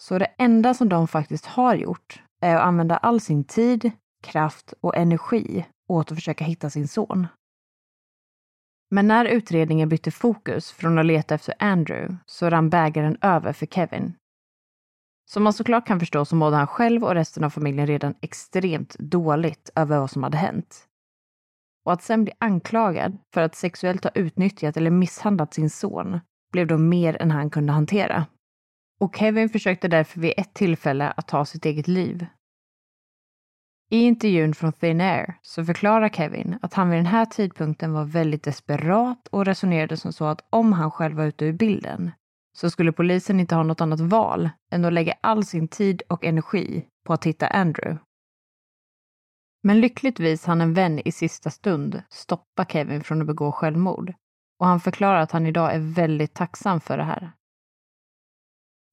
[0.00, 3.90] Så det enda som de faktiskt har gjort är att använda all sin tid,
[4.22, 7.26] kraft och energi åt att försöka hitta sin son.
[8.90, 13.66] Men när utredningen bytte fokus från att leta efter Andrew så rann bägaren över för
[13.66, 14.14] Kevin.
[15.24, 18.98] Som man såklart kan förstå så mådde han själv och resten av familjen redan extremt
[18.98, 20.88] dåligt över vad som hade hänt.
[21.84, 26.20] Och att sen bli anklagad för att sexuellt ha utnyttjat eller misshandlat sin son
[26.52, 28.26] blev då mer än han kunde hantera.
[29.00, 32.26] Och Kevin försökte därför vid ett tillfälle att ta sitt eget liv
[33.92, 38.04] i intervjun från Thin Air så förklarar Kevin att han vid den här tidpunkten var
[38.04, 42.10] väldigt desperat och resonerade som så att om han själv var ute ur bilden
[42.52, 46.24] så skulle polisen inte ha något annat val än att lägga all sin tid och
[46.24, 48.04] energi på att hitta Andrew.
[49.62, 54.14] Men lyckligtvis hann en vän i sista stund stoppa Kevin från att begå självmord
[54.58, 57.32] och han förklarar att han idag är väldigt tacksam för det här.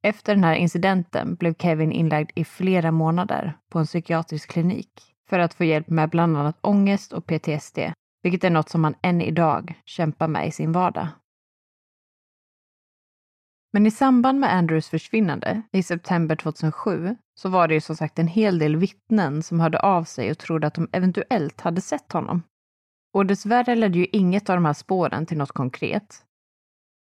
[0.04, 5.39] Efter den här incidenten blev Kevin inlagd i flera månader på en psykiatrisk klinik för
[5.39, 7.80] att få hjälp med bland annat ångest och PTSD,
[8.24, 11.08] vilket är något som han än idag kämpar med i sin vardag.
[13.73, 18.19] Men i samband med Andrews försvinnande i september 2007 så var det ju som sagt
[18.19, 22.12] en hel del vittnen som hörde av sig och trodde att de eventuellt hade sett
[22.12, 22.43] honom.
[23.13, 26.23] Och dessvärre ledde ju inget av de här spåren till något konkret.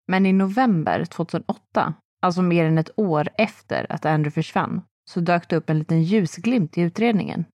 [0.08, 1.94] Men i november 2008
[2.26, 6.04] alltså mer än ett år efter att Andrew försvann, så dök det upp en liten
[6.04, 7.46] ljusglimt i utredningen.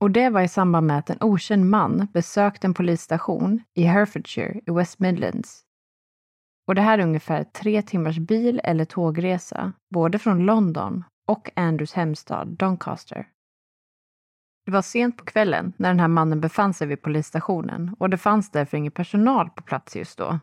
[0.00, 4.60] Och det var i samband med att en okänd man besökte en polisstation i Herefordshire
[4.66, 5.62] i West Midlands.
[6.66, 11.92] Och det här är ungefär tre timmars bil eller tågresa, både från London och Andrews
[11.92, 13.28] hemstad Doncaster.
[14.66, 18.18] Det var sent på kvällen när den här mannen befann sig vid polisstationen och det
[18.18, 20.38] fanns därför ingen personal på plats just då,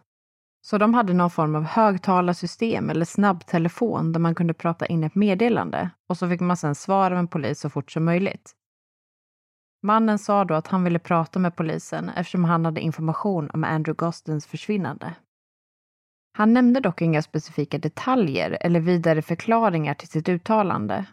[0.61, 5.15] så de hade någon form av högtalarsystem eller snabbtelefon där man kunde prata in ett
[5.15, 8.51] meddelande och så fick man sedan svar av en polis så fort som möjligt.
[9.83, 14.05] Mannen sa då att han ville prata med polisen eftersom han hade information om Andrew
[14.05, 15.15] Gostens försvinnande.
[16.33, 21.05] Han nämnde dock inga specifika detaljer eller vidare förklaringar till sitt uttalande.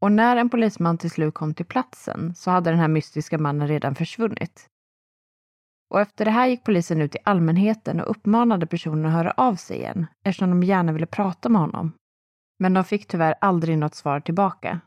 [0.00, 3.68] Och när en polisman till slut kom till platsen så hade den här mystiska mannen
[3.68, 4.66] redan försvunnit.
[5.90, 9.54] Och efter det här gick polisen ut till allmänheten och uppmanade personen att höra av
[9.54, 11.92] sig igen eftersom de gärna ville prata med honom.
[12.58, 14.80] Men de fick tyvärr aldrig något svar tillbaka.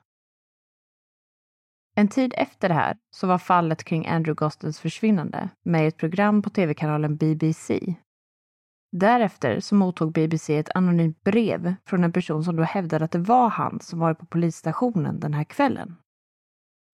[1.95, 5.97] En tid efter det här så var fallet kring Andrew Gostens försvinnande med i ett
[5.97, 7.95] program på tv-kanalen BBC.
[8.95, 13.19] Därefter så mottog BBC ett anonymt brev från en person som då hävdade att det
[13.19, 15.95] var han som varit på polisstationen den här kvällen.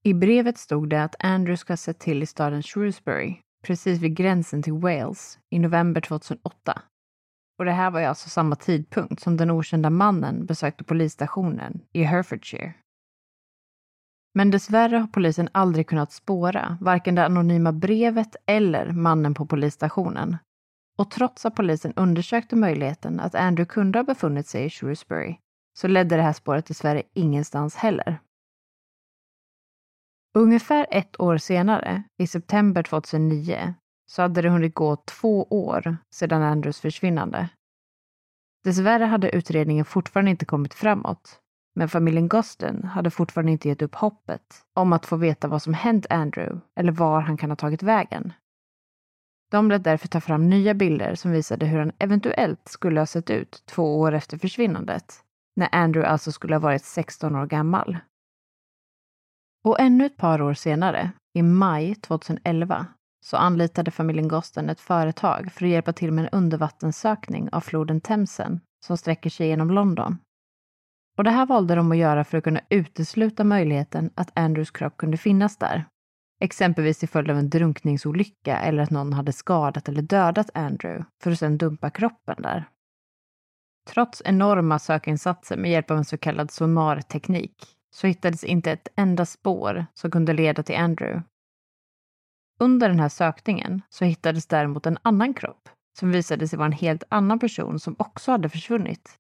[0.04, 4.16] I brevet stod det att Andrew ska ha sett till i staden Shrewsbury, precis vid
[4.16, 6.82] gränsen till Wales, i november 2008.
[7.58, 12.04] Och det här var ju alltså samma tidpunkt som den okända mannen besökte polisstationen i
[12.04, 12.74] Herefordshire.
[14.34, 20.38] Men dessvärre har polisen aldrig kunnat spåra varken det anonyma brevet eller mannen på polisstationen.
[21.00, 25.36] Och trots att polisen undersökte möjligheten att Andrew kunde ha befunnit sig i Shrewsbury
[25.78, 28.20] så ledde det här spåret dessvärre ingenstans heller.
[30.38, 33.74] Ungefär ett år senare, i september 2009,
[34.12, 37.50] så hade det hunnit gå två år sedan Andrews försvinnande.
[38.64, 41.40] Dessvärre hade utredningen fortfarande inte kommit framåt,
[41.76, 45.74] men familjen Gosden hade fortfarande inte gett upp hoppet om att få veta vad som
[45.74, 48.34] hänt Andrew eller var han kan ha tagit vägen.
[49.52, 53.30] De lät därför ta fram nya bilder som visade hur han eventuellt skulle ha sett
[53.30, 55.24] ut två år efter försvinnandet,
[55.56, 57.98] när Andrew alltså skulle ha varit 16 år gammal.
[59.66, 62.86] Och ännu ett par år senare, i maj 2011,
[63.26, 68.02] så anlitade familjen Gosten ett företag för att hjälpa till med en undervattenssökning av floden
[68.02, 70.18] Themsen som sträcker sig genom London.
[71.18, 74.98] Och det här valde de att göra för att kunna utesluta möjligheten att Andrews kropp
[74.98, 75.86] kunde finnas där.
[76.40, 81.32] Exempelvis till följd av en drunkningsolycka eller att någon hade skadat eller dödat Andrew för
[81.32, 82.70] att sedan dumpa kroppen där.
[83.90, 89.26] Trots enorma sökinsatser med hjälp av en så kallad sonarteknik så hittades inte ett enda
[89.26, 91.24] spår som kunde leda till Andrew.
[92.60, 95.70] Under den här sökningen så hittades däremot en annan kropp
[96.00, 99.19] som visade sig vara en helt annan person som också hade försvunnit.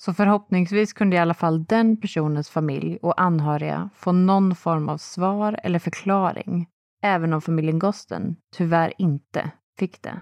[0.00, 4.98] Så förhoppningsvis kunde i alla fall den personens familj och anhöriga få någon form av
[4.98, 6.68] svar eller förklaring,
[7.02, 10.20] även om familjen Gosten tyvärr inte fick det.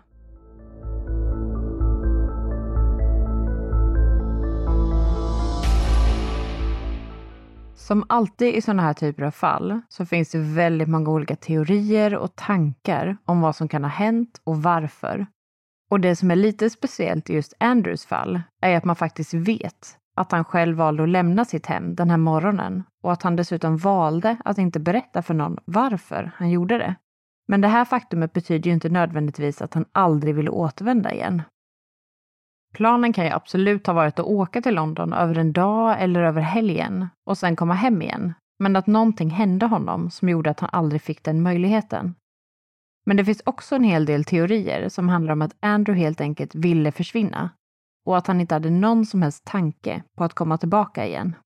[7.74, 12.14] Som alltid i sådana här typer av fall så finns det väldigt många olika teorier
[12.16, 15.26] och tankar om vad som kan ha hänt och varför.
[15.90, 19.98] Och det som är lite speciellt i just Andrews fall är att man faktiskt vet
[20.16, 23.76] att han själv valde att lämna sitt hem den här morgonen och att han dessutom
[23.76, 26.94] valde att inte berätta för någon varför han gjorde det.
[27.48, 31.42] Men det här faktumet betyder ju inte nödvändigtvis att han aldrig ville återvända igen.
[32.74, 36.40] Planen kan ju absolut ha varit att åka till London över en dag eller över
[36.40, 38.34] helgen och sen komma hem igen.
[38.58, 42.14] Men att någonting hände honom som gjorde att han aldrig fick den möjligheten.
[43.06, 46.54] Men det finns också en hel del teorier som handlar om att Andrew helt enkelt
[46.54, 47.50] ville försvinna
[48.06, 51.36] och att han inte hade någon som helst tanke på att komma tillbaka igen.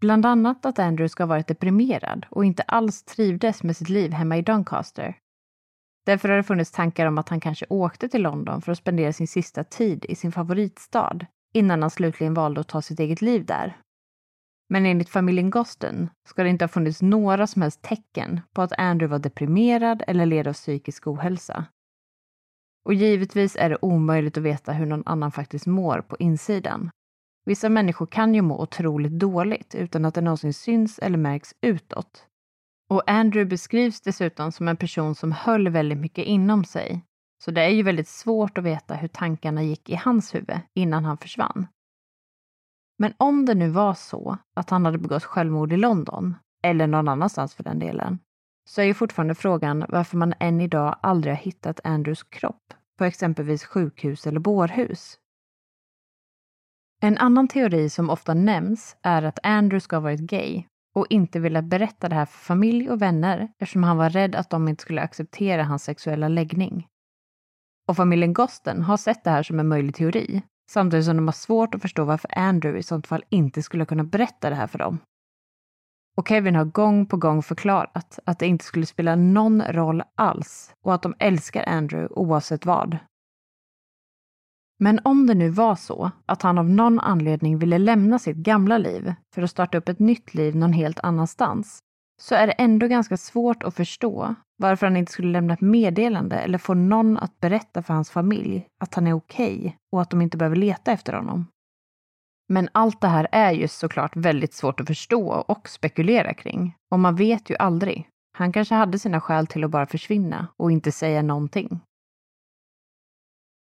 [0.00, 4.12] Bland annat att Andrew ska ha varit deprimerad och inte alls trivdes med sitt liv
[4.12, 5.18] hemma i Doncaster
[6.04, 9.12] Därför har det funnits tankar om att han kanske åkte till London för att spendera
[9.12, 11.18] sin sista tid i sin favoritstad
[11.54, 13.76] innan han slutligen valde att ta sitt eget liv där.
[14.68, 18.72] Men enligt familjen Gosten ska det inte ha funnits några som helst tecken på att
[18.78, 21.66] Andrew var deprimerad eller led av psykisk ohälsa.
[22.84, 26.90] Och givetvis är det omöjligt att veta hur någon annan faktiskt mår på insidan.
[27.46, 32.26] Vissa människor kan ju må otroligt dåligt utan att det någonsin syns eller märks utåt.
[32.90, 37.04] Och Andrew beskrivs dessutom som en person som höll väldigt mycket inom sig.
[37.44, 41.04] Så det är ju väldigt svårt att veta hur tankarna gick i hans huvud innan
[41.04, 41.66] han försvann.
[42.98, 47.08] Men om det nu var så att han hade begått självmord i London, eller någon
[47.08, 48.18] annanstans för den delen,
[48.68, 53.04] så är ju fortfarande frågan varför man än idag aldrig har hittat Andrews kropp på
[53.04, 55.18] exempelvis sjukhus eller bårhus.
[57.02, 60.64] En annan teori som ofta nämns är att Andrew ska ha varit gay
[60.94, 64.50] och inte velat berätta det här för familj och vänner eftersom han var rädd att
[64.50, 66.86] de inte skulle acceptera hans sexuella läggning.
[67.88, 71.32] Och familjen Gosten har sett det här som en möjlig teori, samtidigt som de har
[71.32, 74.78] svårt att förstå varför Andrew i sånt fall inte skulle kunna berätta det här för
[74.78, 74.98] dem.
[76.16, 80.74] Och Kevin har gång på gång förklarat att det inte skulle spela någon roll alls
[80.84, 82.98] och att de älskar Andrew oavsett vad.
[84.78, 88.78] Men om det nu var så att han av någon anledning ville lämna sitt gamla
[88.78, 91.78] liv för att starta upp ett nytt liv någon helt annanstans,
[92.20, 96.36] så är det ändå ganska svårt att förstå varför han inte skulle lämna ett meddelande
[96.36, 100.10] eller få någon att berätta för hans familj att han är okej okay och att
[100.10, 101.46] de inte behöver leta efter honom.
[102.48, 106.76] Men allt det här är ju såklart väldigt svårt att förstå och spekulera kring.
[106.90, 108.08] Och man vet ju aldrig.
[108.32, 111.80] Han kanske hade sina skäl till att bara försvinna och inte säga någonting.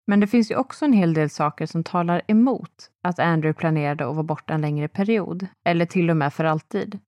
[0.07, 4.07] Men det finns ju också en hel del saker som talar emot att Andrew planerade
[4.09, 6.99] att vara borta en längre period, eller till och med för alltid.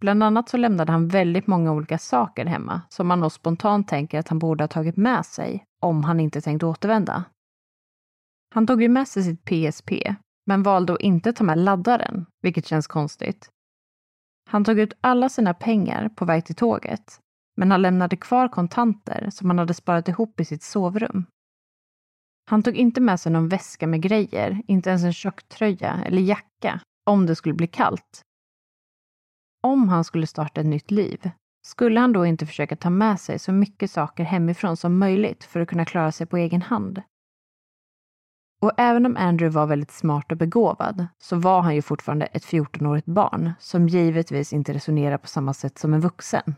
[0.00, 4.18] Bland annat så lämnade han väldigt många olika saker hemma som man nog spontant tänker
[4.18, 7.24] att han borde ha tagit med sig om han inte tänkt återvända.
[8.54, 9.92] Han tog ju med sig sitt PSP,
[10.46, 13.50] men valde att inte ta med laddaren, vilket känns konstigt.
[14.50, 17.20] Han tog ut alla sina pengar på väg till tåget,
[17.56, 21.26] men han lämnade kvar kontanter som han hade sparat ihop i sitt sovrum.
[22.50, 26.80] Han tog inte med sig någon väska med grejer, inte ens en tjocktröja eller jacka,
[27.06, 28.24] om det skulle bli kallt.
[29.62, 31.30] Om han skulle starta ett nytt liv,
[31.66, 35.60] skulle han då inte försöka ta med sig så mycket saker hemifrån som möjligt för
[35.60, 37.02] att kunna klara sig på egen hand?
[38.62, 42.44] Och även om Andrew var väldigt smart och begåvad så var han ju fortfarande ett
[42.44, 46.54] 14-årigt barn som givetvis inte resonerar på samma sätt som en vuxen.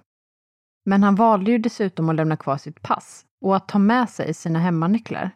[0.85, 4.35] Men han valde ju dessutom att lämna kvar sitt pass och att ta med sig
[4.35, 5.31] sina hemmanycklar.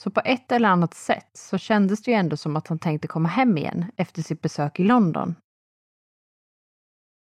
[0.00, 3.08] Så på ett eller annat sätt så kändes det ju ändå som att han tänkte
[3.08, 5.34] komma hem igen efter sitt besök i London.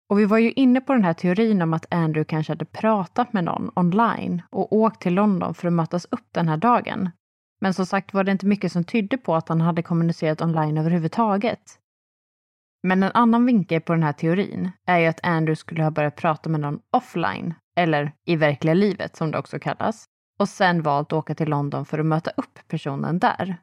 [0.10, 3.34] Och vi var ju inne på den här teorin om att Andrew kanske hade pratat
[3.34, 7.10] med någon online och åkt till London för att mötas upp den här dagen.
[7.62, 10.78] Men som sagt var det inte mycket som tydde på att han hade kommunicerat online
[10.78, 11.60] överhuvudtaget.
[12.84, 16.16] Men en annan vinkel på den här teorin är ju att Andrew skulle ha börjat
[16.16, 20.05] prata med någon offline, eller i verkliga livet som det också kallas,
[20.39, 23.57] och sen valt att åka till London för att möta upp personen där.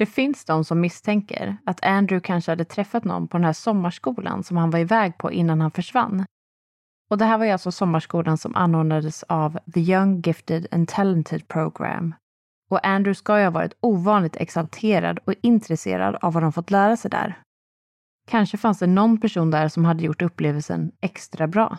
[0.00, 4.42] Det finns de som misstänker att Andrew kanske hade träffat någon på den här sommarskolan
[4.42, 6.24] som han var iväg på innan han försvann.
[7.10, 11.48] Och det här var ju alltså sommarskolan som anordnades av The Young Gifted and Talented
[11.48, 12.14] Program.
[12.70, 16.96] Och Andrew ska ju ha varit ovanligt exalterad och intresserad av vad de fått lära
[16.96, 17.38] sig där.
[18.28, 21.78] Kanske fanns det någon person där som hade gjort upplevelsen extra bra.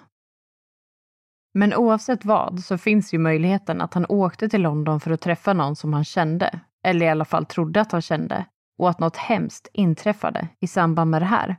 [1.54, 5.54] Men oavsett vad så finns ju möjligheten att han åkte till London för att träffa
[5.54, 8.46] någon som han kände, eller i alla fall trodde att han kände,
[8.80, 11.56] och att något hemskt inträffade i samband med det här.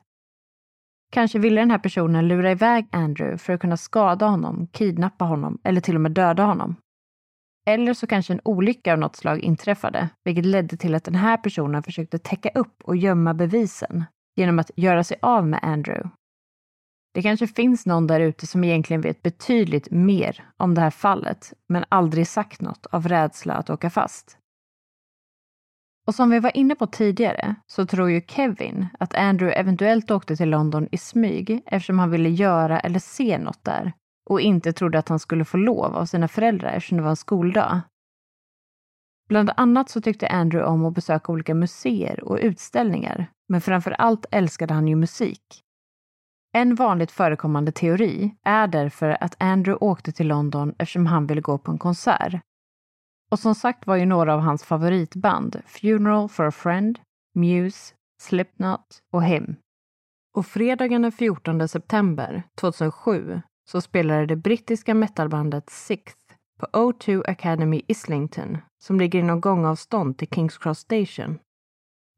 [1.12, 5.59] Kanske ville den här personen lura iväg Andrew för att kunna skada honom, kidnappa honom
[5.64, 6.77] eller till och med döda honom.
[7.66, 11.37] Eller så kanske en olycka av något slag inträffade, vilket ledde till att den här
[11.37, 14.05] personen försökte täcka upp och gömma bevisen
[14.37, 16.11] genom att göra sig av med Andrew.
[17.14, 21.53] Det kanske finns någon där ute som egentligen vet betydligt mer om det här fallet,
[21.68, 24.39] men aldrig sagt något av rädsla att åka fast.
[26.07, 30.37] Och som vi var inne på tidigare så tror ju Kevin att Andrew eventuellt åkte
[30.37, 33.93] till London i smyg eftersom han ville göra eller se något där
[34.31, 37.17] och inte trodde att han skulle få lov av sina föräldrar eftersom det var en
[37.17, 37.81] skoldag.
[39.29, 44.27] Bland annat så tyckte Andrew om att besöka olika museer och utställningar, men framför allt
[44.31, 45.63] älskade han ju musik.
[46.55, 51.59] En vanligt förekommande teori är därför att Andrew åkte till London eftersom han ville gå
[51.59, 52.41] på en konsert.
[53.33, 56.99] Och som sagt var ju några av hans favoritband Funeral for a Friend,
[57.35, 59.57] Muse, Slipknot och Him.
[60.37, 67.83] Och fredagen den 14 september 2007 så spelade det brittiska metalbandet Sixth på O2 Academy
[67.89, 71.39] Islington som ligger inom gångavstånd till Kings Cross Station.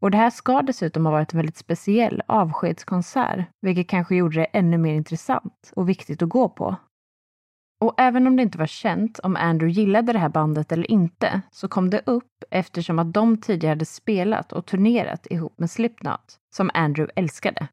[0.02, 4.44] Och det här ska dessutom ha varit en väldigt speciell avskedskonsert, vilket kanske gjorde det
[4.44, 6.76] ännu mer intressant och viktigt att gå på.
[7.84, 11.40] Och även om det inte var känt om Andrew gillade det här bandet eller inte,
[11.50, 16.38] så kom det upp eftersom att de tidigare hade spelat och turnerat ihop med Slipknot,
[16.54, 17.68] som Andrew älskade.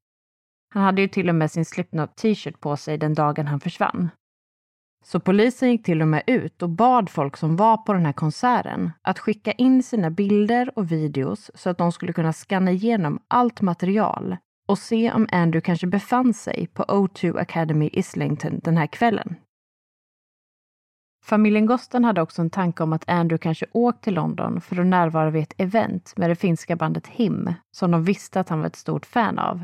[0.73, 4.09] Han hade ju till och med sin Slipknot t-shirt på sig den dagen han försvann.
[5.05, 8.13] Så polisen gick till och med ut och bad folk som var på den här
[8.13, 13.19] konserten att skicka in sina bilder och videos så att de skulle kunna skanna igenom
[13.27, 14.37] allt material
[14.67, 19.35] och se om Andrew kanske befann sig på O2 Academy Islington den här kvällen.
[21.23, 24.85] Familjen Gosten hade också en tanke om att Andrew kanske åkt till London för att
[24.85, 28.67] närvara vid ett event med det finska bandet Him, som de visste att han var
[28.67, 29.63] ett stort fan av.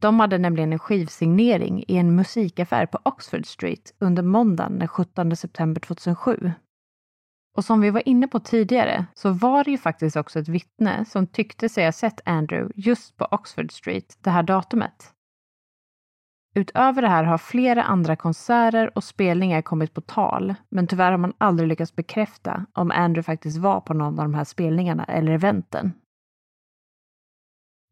[0.00, 5.36] De hade nämligen en skivsignering i en musikaffär på Oxford Street under måndagen den 17
[5.36, 6.52] september 2007.
[7.56, 11.04] Och som vi var inne på tidigare så var det ju faktiskt också ett vittne
[11.04, 15.12] som tyckte sig ha sett Andrew just på Oxford Street det här datumet.
[16.54, 21.18] Utöver det här har flera andra konserter och spelningar kommit på tal, men tyvärr har
[21.18, 25.32] man aldrig lyckats bekräfta om Andrew faktiskt var på någon av de här spelningarna eller
[25.32, 25.92] eventen.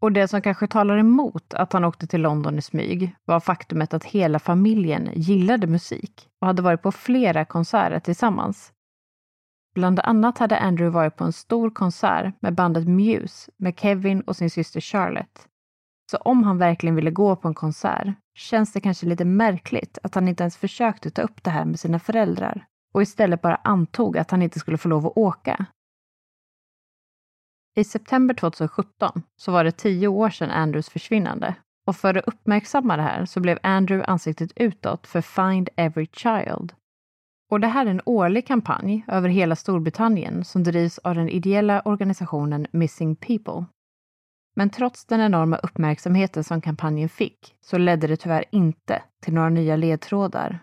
[0.00, 3.94] Och det som kanske talar emot att han åkte till London i smyg var faktumet
[3.94, 8.72] att hela familjen gillade musik och hade varit på flera konserter tillsammans.
[9.74, 14.36] Bland annat hade Andrew varit på en stor konsert med bandet Muse med Kevin och
[14.36, 15.49] sin syster Charlotte.
[16.10, 20.14] Så om han verkligen ville gå på en konsert känns det kanske lite märkligt att
[20.14, 24.18] han inte ens försökte ta upp det här med sina föräldrar och istället bara antog
[24.18, 25.66] att han inte skulle få lov att åka
[27.76, 31.54] i september 2017 så var det tio år sedan Andrews försvinnande
[31.86, 36.72] och för att uppmärksamma det här så blev Andrew ansiktet utåt för Find Every Child.
[37.50, 41.80] Och det här är en årlig kampanj över hela Storbritannien som drivs av den ideella
[41.80, 43.64] organisationen Missing People.
[44.56, 49.48] Men trots den enorma uppmärksamheten som kampanjen fick så ledde det tyvärr inte till några
[49.48, 50.62] nya ledtrådar.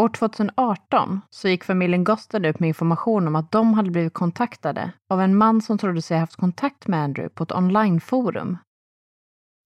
[0.00, 4.92] År 2018 så gick familjen Gostad ut med information om att de hade blivit kontaktade
[5.10, 8.58] av en man som trodde sig haft kontakt med Andrew på ett onlineforum.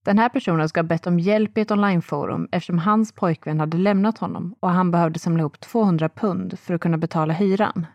[0.05, 3.77] Den här personen ska ha bett om hjälp i ett onlineforum eftersom hans pojkvän hade
[3.77, 7.85] lämnat honom och han behövde samla ihop 200 pund för att kunna betala hyran.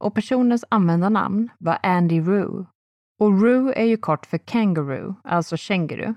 [0.00, 2.66] Och personens användarnamn var Andy Rue
[3.20, 6.14] och Roo är ju kort för kangaroo, alltså känguru.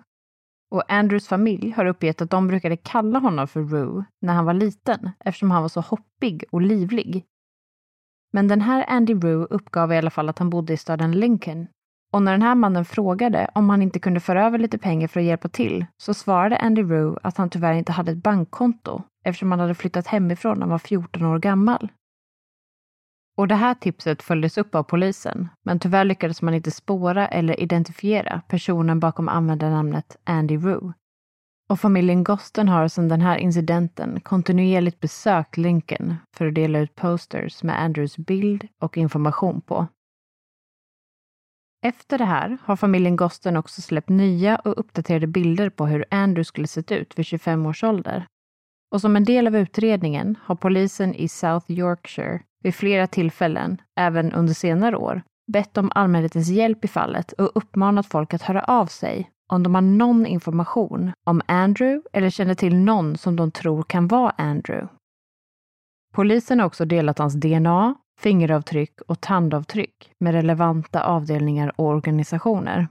[0.72, 4.54] Och Andrews familj har uppgett att de brukade kalla honom för Roo när han var
[4.54, 7.26] liten eftersom han var så hoppig och livlig.
[8.34, 11.68] Men den här Andy Roo uppgav i alla fall att han bodde i staden Lincoln.
[12.14, 15.20] Och när den här mannen frågade om han inte kunde föra över lite pengar för
[15.20, 19.52] att hjälpa till så svarade Andy Roo att han tyvärr inte hade ett bankkonto eftersom
[19.52, 21.90] han hade flyttat hemifrån när han var 14 år gammal.
[23.38, 27.60] Och det här tipset följdes upp av polisen, men tyvärr lyckades man inte spåra eller
[27.60, 30.94] identifiera personen bakom användarnamnet Andy Rue.
[31.70, 36.96] Och familjen Gosten har sedan den här incidenten kontinuerligt besökt Lincoln för att dela ut
[36.96, 39.88] posters med Andrews bild och information på.
[41.86, 46.44] Efter det här har familjen Gosten också släppt nya och uppdaterade bilder på hur Andrew
[46.44, 48.26] skulle sett ut vid 25 års ålder.
[48.92, 54.34] Och som en del av utredningen har polisen i South Yorkshire vid flera tillfällen, även
[54.34, 58.86] under senare år, bett om allmänhetens hjälp i fallet och uppmanat folk att höra av
[58.86, 63.84] sig om de har någon information om Andrew eller känner till någon som de tror
[63.84, 64.88] kan vara Andrew.
[66.14, 72.88] Polisen har också delat hans DNA, fingeravtryck och tandavtryck med relevanta avdelningar och organisationer.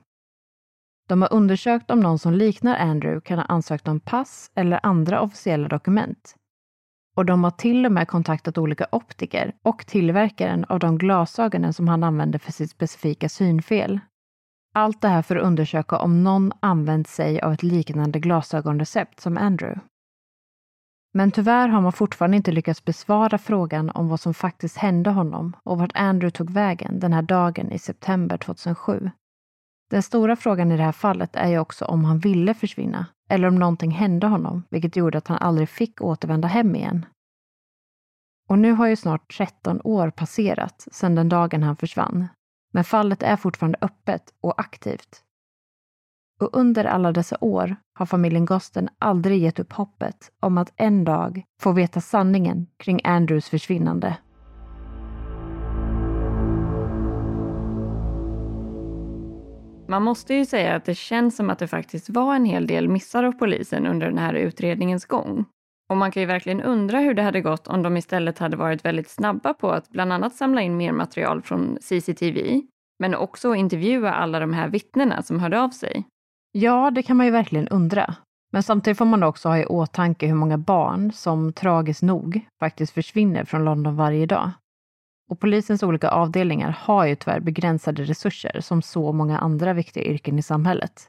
[1.09, 5.21] De har undersökt om någon som liknar Andrew kan ha ansökt om pass eller andra
[5.21, 6.37] officiella dokument
[7.17, 11.89] och de har till och med kontaktat olika optiker och tillverkaren av de glasögonen som
[11.89, 14.01] han använde för sitt specifika synfel.
[14.75, 19.39] Allt det här för att undersöka om någon använt sig av ett liknande glasögonrecept som
[19.39, 19.81] Andrew.
[21.15, 25.57] Men tyvärr har man fortfarande inte lyckats besvara frågan om vad som faktiskt hände honom
[25.63, 29.11] och vart Andrew tog vägen den här dagen i september 2007.
[29.93, 33.49] Den stora frågan i det här fallet är ju också om han ville försvinna eller
[33.49, 37.07] om någonting hände honom, vilket gjorde att han aldrig fick återvända hem igen.
[38.49, 42.29] Och nu har ju snart 13 år passerat sedan den dagen han försvann.
[42.73, 45.23] Men fallet är fortfarande öppet och aktivt.
[46.41, 51.05] Och under alla dessa år har familjen Gosten aldrig gett upp hoppet om att en
[51.05, 54.17] dag få veta sanningen kring Andrews försvinnande.
[59.93, 62.89] Man måste ju säga att det känns som att det faktiskt var en hel del
[62.89, 65.45] missar av polisen under den här utredningens gång.
[65.91, 68.85] Och man kan ju verkligen undra hur det hade gått om de istället hade varit
[68.85, 72.63] väldigt snabba på att bland annat samla in mer material från CCTV,
[72.99, 76.05] men också intervjua alla de här vittnena som hörde av sig.
[76.53, 78.15] Ja, det kan man ju verkligen undra.
[78.53, 82.93] Men samtidigt får man också ha i åtanke hur många barn som tragiskt nog faktiskt
[82.93, 84.51] försvinner från London varje dag.
[85.31, 90.39] Och polisens olika avdelningar har ju tyvärr begränsade resurser som så många andra viktiga yrken
[90.39, 91.09] i samhället.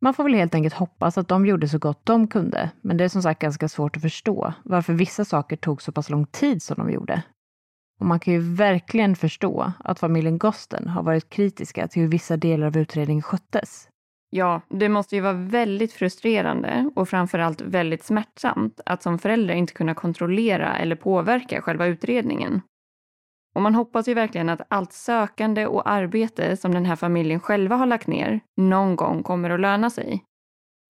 [0.00, 3.04] Man får väl helt enkelt hoppas att de gjorde så gott de kunde, men det
[3.04, 6.62] är som sagt ganska svårt att förstå varför vissa saker tog så pass lång tid
[6.62, 7.22] som de gjorde.
[8.00, 12.36] Och man kan ju verkligen förstå att familjen Gosten har varit kritiska till hur vissa
[12.36, 13.88] delar av utredningen sköttes.
[14.30, 19.72] Ja, det måste ju vara väldigt frustrerande och framförallt väldigt smärtsamt att som förälder inte
[19.72, 22.60] kunna kontrollera eller påverka själva utredningen.
[23.54, 27.76] Och man hoppas ju verkligen att allt sökande och arbete som den här familjen själva
[27.76, 30.24] har lagt ner någon gång kommer att löna sig.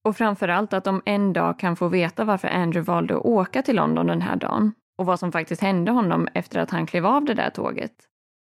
[0.04, 3.76] Och framförallt att de en dag kan få veta varför Andrew valde att åka till
[3.76, 7.24] London den här dagen och vad som faktiskt hände honom efter att han klev av
[7.24, 7.92] det där tåget.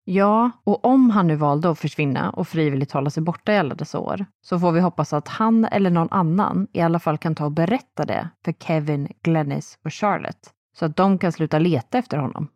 [0.05, 3.75] Ja, och om han nu valde att försvinna och frivilligt hålla sig borta i alla
[3.75, 7.35] dessa år, så får vi hoppas att han eller någon annan i alla fall kan
[7.35, 11.99] ta och berätta det för Kevin, Glennis och Charlotte, så att de kan sluta leta
[11.99, 12.49] efter honom.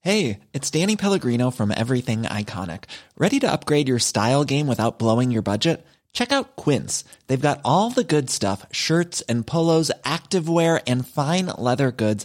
[0.00, 2.84] Hey, it's Danny Pellegrino from Everything Iconic.
[3.16, 5.86] Ready to upgrade your style game without blowing your budget?
[6.12, 7.04] Check out Quince.
[7.26, 12.24] They've got all the good stuff shirts and polos, activewear, and fine leather goods,